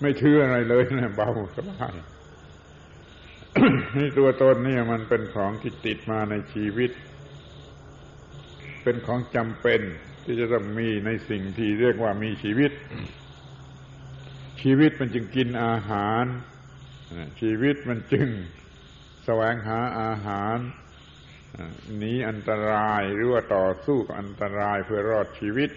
[0.00, 1.94] ไม่ถืออะไรเลยนะเบาสบาย
[3.96, 6.90] นี่ตัวตนนี่มันเป็นของที่ติดมาในชีวิต
[8.82, 9.80] เป็นของจำเป็น
[10.24, 12.72] ที่จะต้องมีในสิ่งที่เรียกว่ามีชีวิต
[14.62, 16.24] ชีวิตมันจึงกินอาหาร
[17.40, 18.28] ชีวิตมันจึง
[19.24, 20.56] แสวงหาอาหาร
[21.96, 25.70] หนีอันตรายหรือว่าต่อสู้กับอันตรายเพื่อรอดชีวิต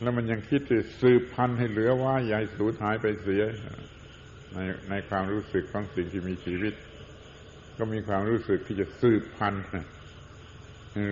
[0.00, 3.42] แล้วมันยังคิดจะสืบพันธุ์ให้เหลือว่าใหญ่สูญหายไปเสีย
[4.54, 4.58] ใน
[4.90, 6.74] ในความรู้สึกของสิ่งที่มีชีวิต
[7.78, 9.64] ก็มีความรู้สึกที่จะสืบพันธุ์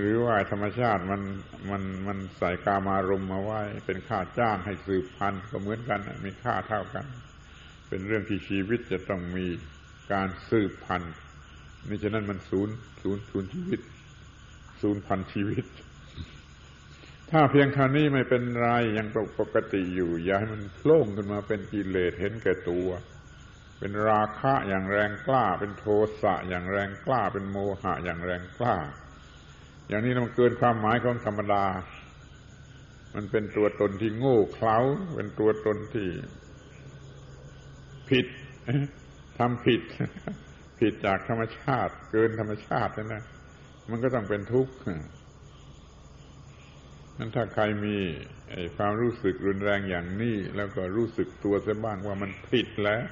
[0.01, 1.23] หรือว่าธรรมชาติมัน
[1.71, 7.07] มันมันใส่กามารมมาไว้ เป็นค่าจ้างให้สืบพันธุ์ก็เหมือนกันมีค่าเท่ากัน
[7.89, 9.47] เป็นเรื่องที่ชีวิตจะต้องมี
[10.13, 11.15] การสืบพันธุ์
[11.87, 13.81] นี่ฉะนั้นมันศูนย์ศูนย์ศูนย์ชีวิต
[14.83, 15.65] ศูนย์พันชีวิต
[17.31, 18.69] ถ้าเพียงคานี้ไม่เป็นไร
[18.99, 19.07] ยัง
[19.39, 22.89] ปกติอยู่ อย่าให้มันโล่งขึ้นมาเป็นกิเลสเห็นแก่ตัว
[23.79, 25.85] เป็นราคะอย่างแรงกล้า เป็นโท
[26.23, 28.77] สะอย่างแรงกล้า เป็นโมหะอย่างแรงกล้า
[29.89, 31.65] อย่างนี้มันเกินความหมายของธรรมดา
[33.15, 34.79] มันเป็นตัวตนที่โง่เขลา
[35.17, 36.09] เป็นตัวตนที่
[38.09, 38.27] ผิด
[39.39, 39.83] ทำผิด
[40.81, 43.25] ผิดจากธรรมชาติ เกินธรรมชาตินะ
[43.91, 44.75] มันก็ต้องเป็นทุกข์
[47.19, 47.97] นั้นถ้าใครมี
[48.77, 53.09] ความรู้สึกรุนแรงอย่างนี้ แล้วก็รู้สึกตัวเสียบ้างว่ามันผิดแล้ว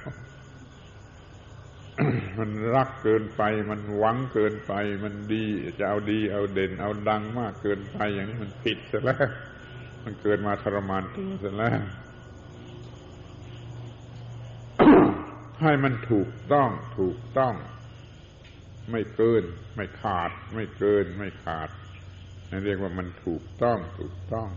[2.39, 5.45] มันรักเกินไป มันหวังเกินไป มันดี
[5.79, 9.25] จะเอาดี เอาเด่น เอาดังมากเกินไปอย่างนี้มันผิดซะแล้ว
[10.05, 11.79] มันเกิดมาทรมานตัวซะแล้ว
[15.61, 17.53] ให้มันถูกต้องถูกต้อง
[18.91, 19.43] ไม่เกิน
[19.75, 21.69] ไม่ขาด ไม่เกิน ไม่ขาด
[22.49, 24.49] นี่เรียกว่ามันถูกต้องถูกต้อง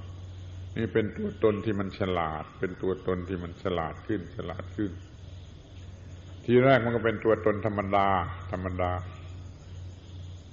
[0.77, 4.93] นี่เป็นตัวตนที่มันฉลาด เป็นตัวตนที่มันฉลาดขึ้นฉลาดขึ้น
[6.45, 8.09] ทีแรกมันก็เป็นตัวตนธรรมดา
[8.53, 8.93] ธรรมดา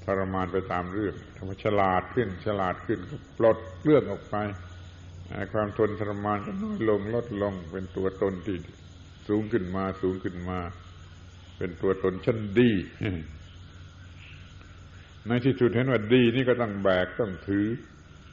[0.04, 4.36] ทรมานไปตามเรื่องทำให้ฉลาดขึ้น ฉลาดขึ้นก็ปลดเรื่องออกไป
[5.54, 8.58] ความทนทรมานก็น้อยลงลดลงเป็นตัวตนที่
[9.28, 10.60] สูงขึ้นมา สูงขึ้นมา
[11.58, 12.72] เป็นตัวตนชั้นดี
[15.28, 17.66] ในที่สุดเห็นว่าดีนี่ก็ต้องแบกต้องถือ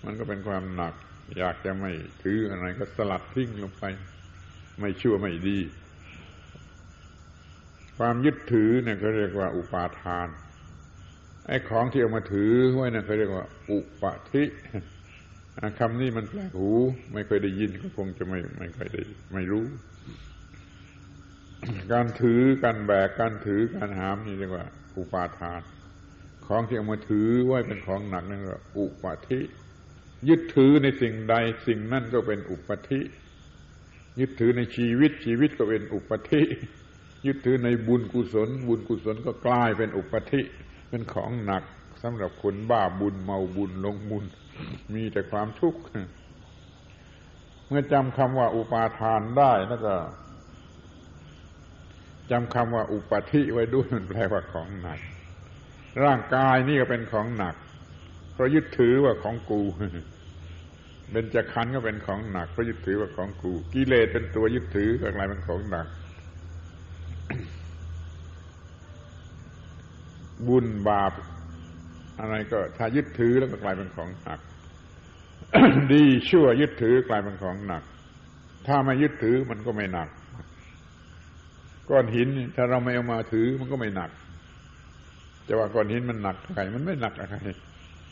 [0.04, 0.94] มันก็เป็นความหนัก
[1.38, 1.92] อยากจะไม่
[2.22, 3.84] ถืออะไรก็สลัดทิ้งลงไป
[4.80, 5.58] ไม่ชั่วไม่ดี
[7.98, 10.28] ความยึดถือเนี่ยเขาเรียกว่า อุปาทาน
[11.46, 14.44] ไอ้ของที่เอามาถือไว้นั่นเขาเรียกว่า อุปธิ
[15.78, 16.70] คำนี้มันแปลกหู
[17.12, 19.02] ไม่เคยได้ยินก็คงจะไม่ไม่เคยได้
[19.34, 19.64] ไม่รู้
[21.92, 25.62] การถือการแบกการถือการหามนี่เรียกว่า อุปาทาน
[26.46, 29.40] ของที่เอามาถือไว้เป็นของหนักนั่นก็อุปธิ
[30.28, 31.34] ยึดถือในสิ่งใด
[31.66, 33.00] สิ่งนั่นก็เป็นอุปธิ
[34.20, 36.42] ยึดถือในชีวิตชีวิตก็เป็นอุปธิ
[37.26, 40.40] ยึดถือในบุญกุศล บุญกุศลก็กลายเป็นอุปธิ
[40.88, 41.62] เป็นของหนัก
[42.02, 44.24] สำหรับคนบ้าบุญเมาบุญลงบุญ
[44.94, 45.80] มีแต่ความทุกข์
[47.68, 49.94] เมื่อจำคำว่าอุปาทานได้แล้วก็
[52.30, 54.98] จำคำว่าอุปธิไว้ด้วยมันแปลว่าของหนัก
[56.04, 57.54] ร่างกายนี่ก็เป็นของหนัก
[58.32, 59.60] เพราะยึดถือว่าของกู
[61.10, 65.86] เบญจขันธ์ก็เป็นของหนักเพราะยึดถือว่าของกู กิเลสเป็นตัวยึดถือก็กลายเป็นของหนัก
[70.48, 71.12] บุญบาป
[72.20, 74.40] อะไรก็ ถ้ายึดถือแล้วก็กลายเป็นของหนัก
[75.92, 77.82] ดีชั่วยึดถือกลายเป็นของหนัก
[78.66, 80.08] ถ้าไม่ยึดถือมันก็ไม่หนัก
[81.90, 84.10] ก้อนหินถ้าเราไม่เอามาถือมันก็ไม่หนัก
[85.48, 87.36] จะว่าก้อนหินมันหนักใครมันไม่หนักอะไร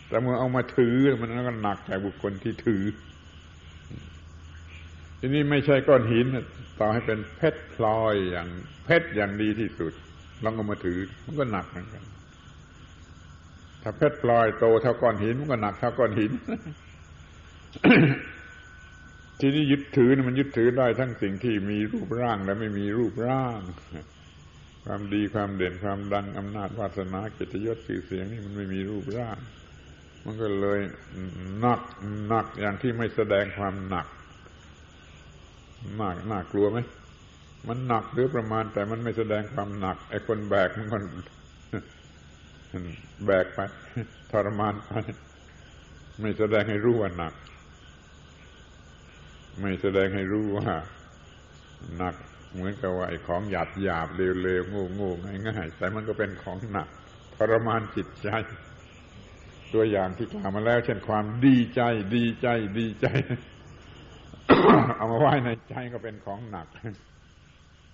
[0.08, 2.84] แต่เมื่อเอามาถือมันก็หนักแก่บุคคลที่ถือ
[5.18, 6.26] ทีนี้ไม่ใช่ก้อนหิน
[6.78, 8.48] ต่อให้เป็นเพชรพลอยอย่าง
[8.84, 9.92] เพชรอย่างดีที่สุด
[10.44, 12.04] ลองเอามาถือ มันก็หนักเหมือนกัน
[13.82, 16.32] ถ้าเพชรพลอยโตเท่าก้อนหินมันก็หนักเท่าก้อนหิน
[19.40, 23.60] ทีนี้ยึดถือมันยึดถือได้ทั้งสิ่งที่มีรูปร่างและไม่มีรูปร่าง
[24.84, 29.38] ความดีความเด่นความดังอำนาจวาสนาเกียรติยศสื่อเสียงนี่มันไม่มีรูปร่าง
[30.24, 30.80] มันก็เลย
[31.60, 31.80] หนัก
[32.28, 34.06] หนักอย่างที่ไม่แสดงความหนัก
[36.00, 36.78] มากน่ากลัวไหม
[37.68, 40.98] มันหนักหรือประมาณ แต่มันไม่แสดงความหนักไอ้คนแบกมันก็
[43.26, 43.58] แบกไป
[44.30, 44.90] ทรมานไป
[46.20, 47.32] ไม่แสดงให้รู้ว่าหนัก
[49.61, 50.68] ไม่แสดงให้รู้ว่า
[51.96, 52.14] หนัก
[52.53, 55.12] เหมือนกับว่าไอ้ของหยาบหยาบเร็วๆโง่โง่
[55.46, 56.88] ง่ายแต่มันก็เป็นของหนัก
[57.34, 58.28] ทรมานจิตใจ
[59.74, 61.82] ตัวอย่างที่กล่าวมาแล้ว เช่นความดีใจ
[62.14, 62.48] ดีใจ
[62.78, 63.07] ดีใจ
[64.96, 66.66] เอามาไว้ในใจก็เป็นของหนัก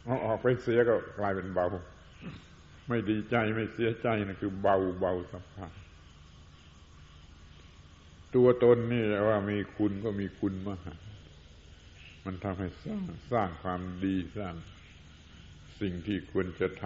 [0.05, 1.67] เอาออกไปเสียก็กลายเป็นเบา
[2.89, 5.73] ไม่ดีใจไม่เสียใจนะคือเบาเบาสภาพ
[8.35, 10.81] ตัวตนนี่ว่ามีคุณก็มีคุณมาก
[12.29, 13.03] มันทำให้สร้าง
[13.33, 14.55] สร้างความดีสร้าง
[15.81, 16.85] สิ่งที่ควรจะท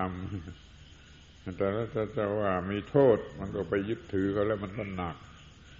[0.76, 5.16] ำแต่แล้วจะว่ามีโทษมันก็ไปยึดถือเขาแล้วมันก็หนัก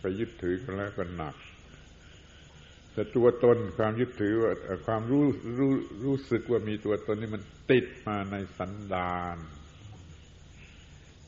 [0.00, 1.34] ไปยึดถือเขาแล้วก็หนัก
[2.92, 4.52] แต่ตัวตนความยึดถือว่า
[4.86, 5.24] ความรู้
[5.58, 5.72] รู้
[6.04, 9.36] รู้สึกว่ามีตัวตนนี่มันติดมาในสันดาน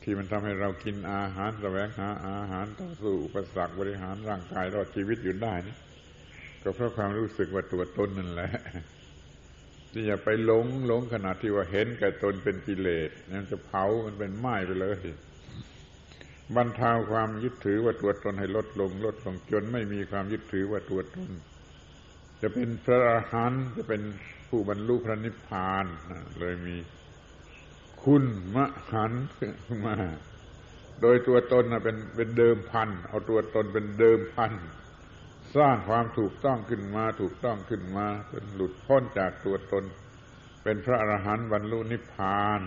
[0.01, 5.75] ที่มันทำให้เรากินอาหารแสวงหาอาหารต่อสู้อุปสรรคบริหารร่างกายรอดชีวิตอยู่ได้นี่
[6.67, 8.51] ก็เพราะความรู้สึกว่าตัวตนนั่นแหละ
[9.91, 14.99] ที่อย่าไปหลงหลงขนาดที่ว่าเห็นแก่ตนเป็นกิเลสนั่นจะเผามันเป็นไหม้ไปเลย
[16.55, 21.31] บรรเทาความยึดถือว่าตัวตนให้ลดลง ลดลงจนไม่มีความยึดถือว่าตัวตน
[22.41, 24.01] จะเป็นพระอรหันต์จะเป็น
[24.49, 25.85] ผู้บรรลุพระนิพพาน
[26.39, 26.75] เลยมี
[28.03, 28.23] คุณ
[28.55, 28.57] ม
[28.91, 29.95] หันขึ้นมา
[31.01, 34.51] โดยตัวตนเป็นเป็นเดิมพัน เอาตัวตนเป็นเดิมพัน
[35.57, 39.83] สร้างความถูกต้องขึ้นมา ถูกต้องขึ้นมาจนหลุดพ้นจากตัวตน
[40.63, 42.61] เป็นพระอรหันต์บรรลุนิพพาน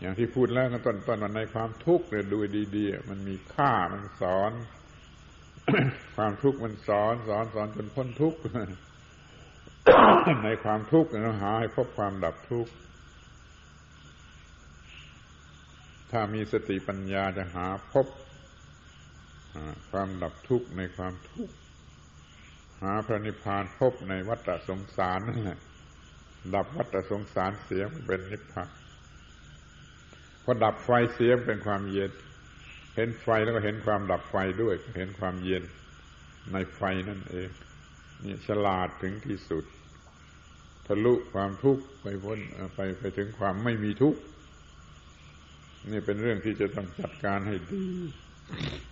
[0.00, 2.38] อย่างที่พูดแล้วต้นต้นวันในความทุกข์เนี่ยดู
[2.76, 4.52] ดีๆมันมีค่ามันสอน
[6.16, 8.38] ความทุกข์มันสอน สอนสอนจนพ้นทุกข์
[10.44, 12.72] ในความทุกข์เราหาให้พบความดับทุกข์
[16.10, 18.06] ถ้ามีสติปัญญาจะหาพบ
[19.90, 21.54] ความดับทุกข์ในความทุกข์
[22.82, 25.58] หาพระนิพพานพบในวัฏสงสารนั่นแหละ
[26.54, 28.68] ดับวัฏสงสารเสียงเป็นนิพพาน
[30.42, 32.12] พอดับไฟเสียงเป็นความเย็น
[32.94, 35.64] เห็นไฟแล้วก็เห็นความดับไฟด้วย เห็นความเย็น
[36.52, 37.48] ในไฟนั่นเอง
[38.24, 39.64] นี่ฉลาดถึงที่สุด
[40.86, 42.38] ทะลุความทุกข์ไปพ้น
[42.74, 44.20] ไปไปถึงความไม่มีทุกข์
[45.90, 47.84] นี่เป็นเรื่องที่จะต้องจัดการให้ดี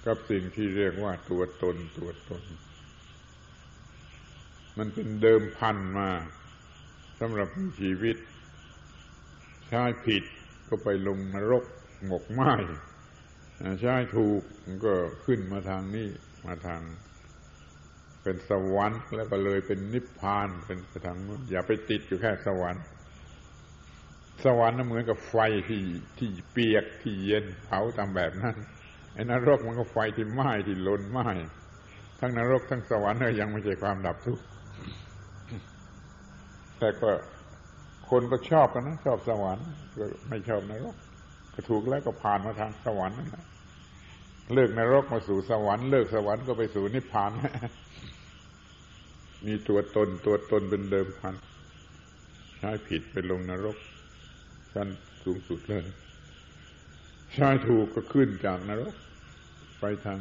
[0.06, 2.42] กับสิ่งที่เรียกว่าตัวตนตัวตน
[4.78, 6.10] มันเป็นเดิมพันมา
[7.20, 7.48] สำหรับ
[7.80, 8.16] ชีวิต
[9.68, 10.24] ใช้ผิด
[10.68, 11.64] ก็ไปลงนรก
[12.06, 12.40] หมกไหม
[13.80, 14.42] ใช้ถูก
[14.84, 14.94] ก็
[15.24, 16.08] ขึ้นมาทางนี้
[16.46, 16.82] มาทาง
[18.22, 22.84] เป็นสวรรค์แล้วก็เลยเป็นนิพพานเป็นไปทางนู้นอย่าไปติดอยู่แค่สวรรค์
[24.44, 25.36] สวรรค์นั้นเหมือนกับไฟ
[25.68, 25.82] ที่
[26.18, 28.56] ที่เปียกที่เย็นเผาตามแบบนั้น
[29.14, 31.28] ไอ้นรกมันก็ไฟที่ไหม้ที่ลนไหม้
[32.20, 34.44] ทั้งนรกทั้งสวรรค์ยังไม่ใช่ความดับทุกข์
[36.78, 37.10] แต่ก็
[38.10, 39.66] คนก็ชอบกันนะชอบสวรรค์
[39.98, 40.94] ก็ไม่ชอบนรก
[41.54, 43.44] ก็ถูกแล้วก็ผ่านมาทางสวรรค์นั่นแหละ
[44.54, 47.30] เลิกนรกมาสู่สวรรค์เลิกสวรรค์ก็ไปสู่นิพพาน
[49.46, 51.34] มีตัวตนตัวตนเป็นเดิมพัน
[52.58, 53.76] ใช้ผิดไปลงนรก
[54.72, 54.88] ชั้น
[55.24, 55.84] สูงสุดเลย
[57.34, 58.94] ใช้ถูกก็ขึ้นจากนรก
[59.80, 60.18] ไปทาง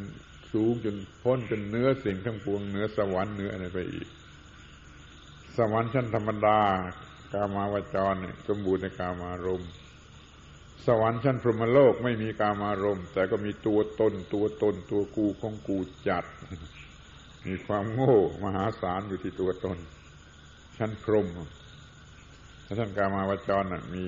[0.53, 4.07] สูงจนพ้นจนเนื้อสิ่งทั้งปวงเนื้อสวรรค์เนื้ออะไรไปอีก
[5.57, 6.59] สวรรค์ชั้นธรรมดา
[7.33, 8.15] กามาวจร
[8.47, 9.69] สมบูรณ์ในกามารมณ์
[10.85, 15.77] สวรรค์ชั้นพรหมโลกไม่มีกามารมณ์ แต่ก็มีตัวตนตัวตนตัวกูของกู
[16.07, 16.25] จัด
[17.45, 19.77] มีความโง่มหาศาลอยู่ที่ตัวตน
[20.77, 21.27] ชั้นพรหม
[22.79, 24.05] ชั้นกามาวจรน่ะมี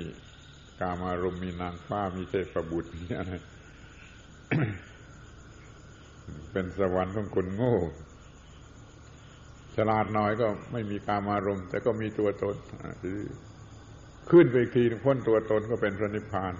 [0.81, 3.31] กามารมณ์มีนางฟ้ามีเทพบุตรมีอะไร
[6.51, 7.77] เป็นสวรรค์ของคนโง่
[9.75, 12.55] ฉลาดน้อยก็ไม่มีกามารมณ์แต่ก็มีตัวตน
[14.31, 16.53] ขึ้นไปอีกทีพ้นตัวตนก็เป็นพระนิพพาน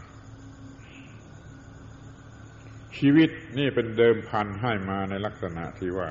[2.98, 6.10] ชีวิตนี่เป็นเดิมพันให้มาในลักษณะที่ว่า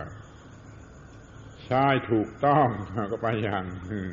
[1.65, 2.69] ใช้ถูกต้อง
[3.13, 4.07] ก็ไปอย่างหนึ่ง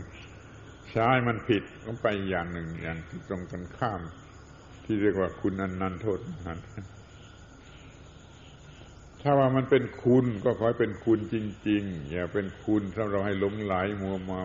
[0.91, 4.01] ใช้มันผิดก็ไปอย่างหนึ่งอย่างที่ตรงกันข้าม
[4.85, 6.59] ที่เรียกว่าคุณนันนันโทษนั้น
[9.21, 11.35] ถ้าว่ามันเป็นคุณก็ขอให้เป็นคุณจ
[11.67, 14.43] ริง ๆ อย่าเป็นคุณสำหรับให้หลงไหลมัวเมา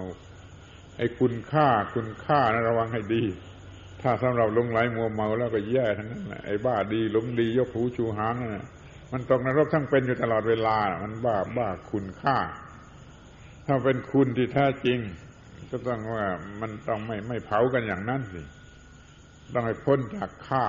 [0.96, 3.22] ไอ้คุณค่าคุณค่านะระวังให้ดี
[4.02, 8.62] ถ้าสำหรับหลงไหลมัวเมาแล้วก็แย่ทั้งนั้นไอ้บ้าดีหลงดียกหูชูหางนั่
[9.12, 12.38] มันตกนรกทั้งเป็นอยู่ตลอดเวลา มันบ้าบ้าคุณค่า
[13.66, 14.98] ถ้าเป็นคุณที่แท้จริง
[15.70, 16.24] ก็ต้องว่า
[16.60, 18.42] มันต้องไม่ไม่เผากันอย่างนั้นสิ
[19.54, 20.64] ต้องให้พ้นจากค่า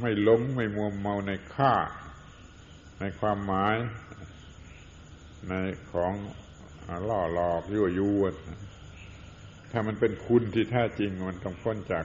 [0.00, 1.74] ไม่หลงไม่มัวเมาในค่า
[3.00, 3.76] ในความหมาย
[5.48, 5.52] ใน
[5.92, 6.12] ของ
[7.08, 8.34] ล่อหลอกยั่วยวน
[9.70, 12.04] ถ้ามันเป็นคุณที่แท้จริงมันต้องพ้นจาก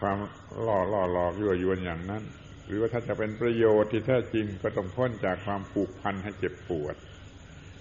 [0.00, 0.16] ความ
[0.66, 2.22] ล่อล่อหลอกยั่วยวนอย่างนั้น
[2.66, 6.94] หรือว่าถ้าจะเป็นประโยชน์ที่แท้จริงก็ต้องพ้นจากความผูกพันให้เจ็บปวด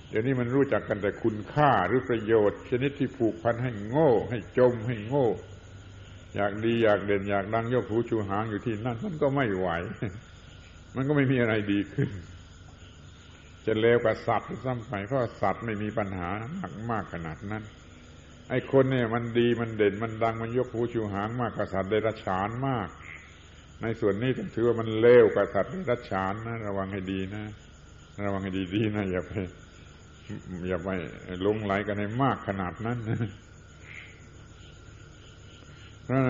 [0.10, 5.28] เดี๋ยวนี้มันรู้จักกันแต่คุณค่าหรือประโยชน์ ชนิดที่ผูกพันให้โง่ ให้จมให้โง่
[6.36, 9.70] อยากดีอยากเด่นอยากดังยกหูชูหางอยู่ที่นั่นมันก็ไม่ไหว
[10.96, 12.10] มันก็ไม่มีอะไรดีขึ้น
[13.66, 16.28] จะเลวกับสัตว์ซ้ำไปเพราะสัตว์ไม่มีปัญหา
[16.58, 17.64] มากมากขนาดนั้น
[18.50, 22.88] ไอ้คนเนี่ย มันดีมันเด่นมันดังมันยกหูชูหางมากกว่าสัตว์เดรัจฉานมาก
[23.82, 27.44] ในส่วนนี้ถือว่ามันเลวกว่าสัตว์เดรัจฉานนะระวังให้ดีนะ
[28.26, 29.32] ระวังให้ดีๆนะอย่าไป
[30.70, 30.90] อย่าไป
[31.46, 33.20] ลงไหลกันให้มากขนาดนั้นนะ
[36.12, 36.24] พราะ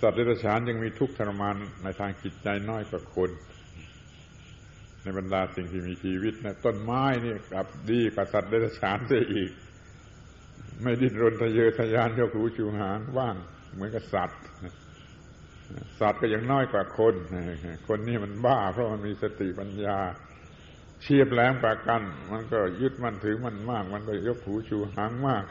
[0.00, 3.30] สัตว์เดรัจฉานยังมีทุกข์ทรมานในทางจิตใจน้อยกว่าคน
[5.02, 9.50] ในบรรดาสิ่งที่มีชีวิตนะต้นไม้นี่กลับดีกว่าสัตว์เดรัจฉานเสียอีก
[10.82, 13.36] ไม่ดิ้นรนทะเยอทะยานยกหูชูหางว่าง
[13.74, 14.40] เหมือนกับสัตว์
[16.00, 17.14] สัตว์ก็ยังน้อยกว่าคน
[17.88, 19.98] คนนี่มันบ้า เพราะมันมีสติปัญญา
[21.02, 22.02] เชียบแหลมกว่ากัน
[22.32, 25.44] มันก็ยึดมันถือมันมาก มันก็ยกหูชูหางมาก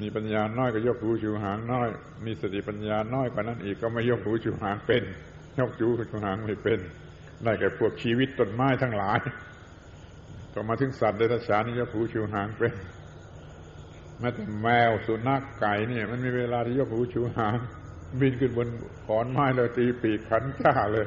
[0.00, 1.88] มีปัญญาน้อยก็ยกหูชูหางน้อย
[2.24, 5.02] มีสติปัญญาน้อยกว่านั้นอีกก็ไม่ยกหูชูหางเป็น
[5.58, 6.78] ยกหูชูหางไม่เป็น
[7.44, 9.18] ได้แก่พวกชีวิตต้นไม้ทั้งหลาย
[10.54, 12.72] ก็มาถึงสัตว์เดรัจฉานนี่ยกหูชูหางเป็น
[14.18, 17.56] แม้แต่แมวสุนัขไก่เนี่ย มันมีเวลาที่ยกหูชูหาง
[18.20, 18.68] บินขึ้นบน
[19.06, 21.06] ขอนไม้เลยตีปีกขันจ้าเลย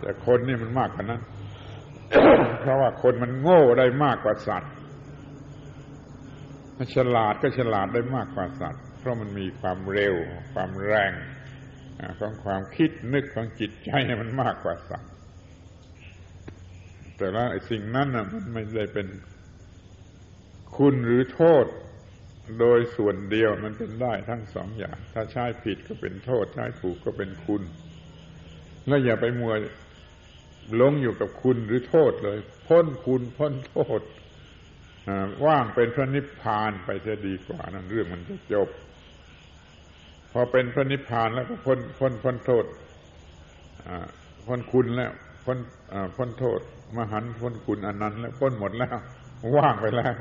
[0.00, 1.22] แต่คนนี่มันมากกว่านั้น
[2.60, 4.72] เพราะว่าคนมันโง่ได้มากกว่าสัตว์
[6.96, 10.14] ฉลาดก็ฉลาดได้มากกว่าสัตว์ เพราะมันมีความเร็ว
[10.54, 11.12] ความแรง
[12.20, 15.12] ของความคิดนึกของจิตใจมันมากกว่าสัตว์
[17.16, 19.06] แต่ล้วไอ้สิ่งนั้นน่ะมันไม่ได้เป็น
[20.76, 21.66] คุณหรือโทษ
[22.60, 27.62] โดยส่วนเดียวมันเป็นได้ทั้งสองอย่าง ถ้าใช้ผิดก็เป็นโทษ ใช้ถูกก็เป็นคุณ
[28.86, 29.54] แล้วอย่าไปมัว
[30.80, 34.00] ลงอยู่กับคุณหรือโทษเลย พ้นคุณพ้นโทษ
[35.46, 38.68] ว่างเป็นพระนิพพานไปจะดีกว่านั่นเรื่องมันจะจบ
[40.32, 42.64] พอเป็นพระนิพพานแล้วก็พ้นพ้นพ้นโทษ
[44.46, 45.12] พ้นคุณแล้ว
[45.44, 45.58] พ้น
[46.16, 46.60] พ้นโทษ
[46.96, 48.96] มหันพ้นคุณอันนั้น แล้วพ้นหมดแล้ว
[49.56, 50.14] ว่างไปแล้ว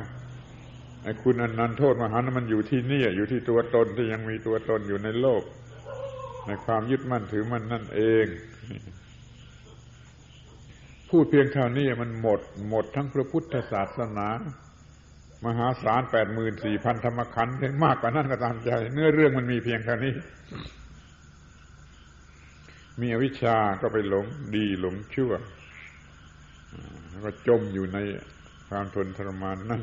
[1.04, 5.44] ไอ้คุณอันนั้นโทษมหันมันอยู่ที่นี่อยู่ที่ตัวตนที่ยังมีตัวตนอยู่ในโลก
[6.46, 8.28] ในความยึดมั่นถือมันนั่นเอง
[11.10, 14.28] พูดเพียงเท่านี้มันหมด หมดทั้งพระพุทธศาสนา
[15.44, 20.14] มหาศาลแปดหมื่นสี่พันธรรมขันธ์มากกว่านั้นก็ตามใจ เนื้อเรื่องมันมีเพียงเท่านี้
[23.02, 24.26] มีอวิชชาก็ไปหลง
[24.56, 25.32] ดีหลงชั่ว
[27.10, 27.98] แล้วก็จมอยู่ใน
[28.70, 29.82] ความทนทรมานนั่น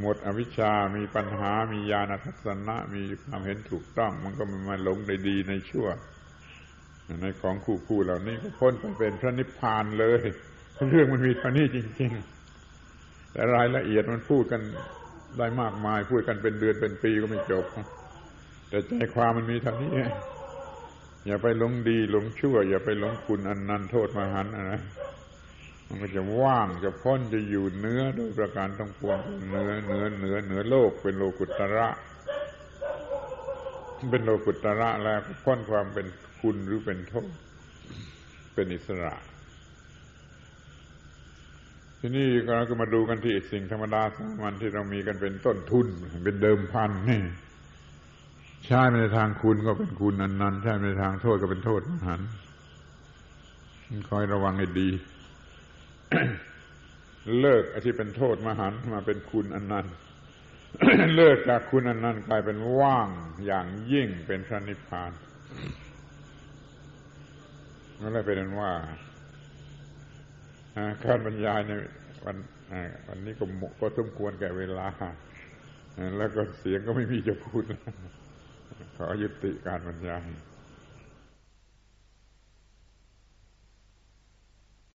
[0.00, 5.86] หมดอวิชชามีปัญหามีญาณทัศนะ มีความเห็นถูกต้อง มันก็มาหลงในดีในชั่ว
[7.22, 10.22] ในของคู่คู่เหล่านี้ก็พ้นไปเป็นพระนิพพานเลย
[10.90, 12.33] เรื่องมันมีเท่านี้จริง ๆ
[13.34, 14.62] แต่รายละเอียดมันพูดกัน
[15.38, 17.64] ได้มากมาย พูดกันเป็นเดือนเป็นปีก็ไม่จบ
[18.68, 19.92] แต่ใจความมันมีเท่านี้
[21.26, 24.72] อย่าไปหลงดีหลงชั่ว อย่าไปหลงคุณอันนันโทษมหันอะไร
[25.86, 29.18] มันก็จะว่างจะพ้นจะอยู่เนื้อโดยประการต้องปวง
[29.50, 31.88] เนื้อเนื้อเนื้อเนื้อโลกเป็นโลกุตระ
[34.10, 36.06] เป็นโลกุตระแล้วพ้นความเป็น
[36.40, 37.30] คุณหรือเป็นโทษ
[38.54, 39.14] เป็นอิสระ
[42.06, 45.86] ทีนี้เราก็มาดูกันที่สิ่งธรรมดาสามัญที่เรามีกันเป็นต้นทุน
[46.24, 47.20] เป็นเดิมพันนี่
[48.66, 52.20] ใช้ในทางคุณก็เป็นคุณอันนั้นใช้ในทางโทษก็เป็นโทษหัน
[54.10, 54.88] คอยระวังให้ดี
[57.40, 59.86] เลิกอที่เป็นโทษมหันมาเป็นคุณอันนั้น
[61.16, 63.08] เลิกจากคุณอันนั้นกลายเป็นว่าง
[63.46, 65.12] อย่างยิ่งเป็นพระนิพพาน
[68.00, 68.72] นั่นเลยเป็นว่า
[71.04, 71.72] การบรรยายใน
[72.24, 72.36] วัน
[73.08, 73.44] วันนี้ก็
[73.80, 74.86] ก็สมควรแก่เวลา
[76.18, 77.62] แล้วก็เสียงก็ไม่มีจะพูด
[78.96, 80.22] ขอยุติการบรรยาย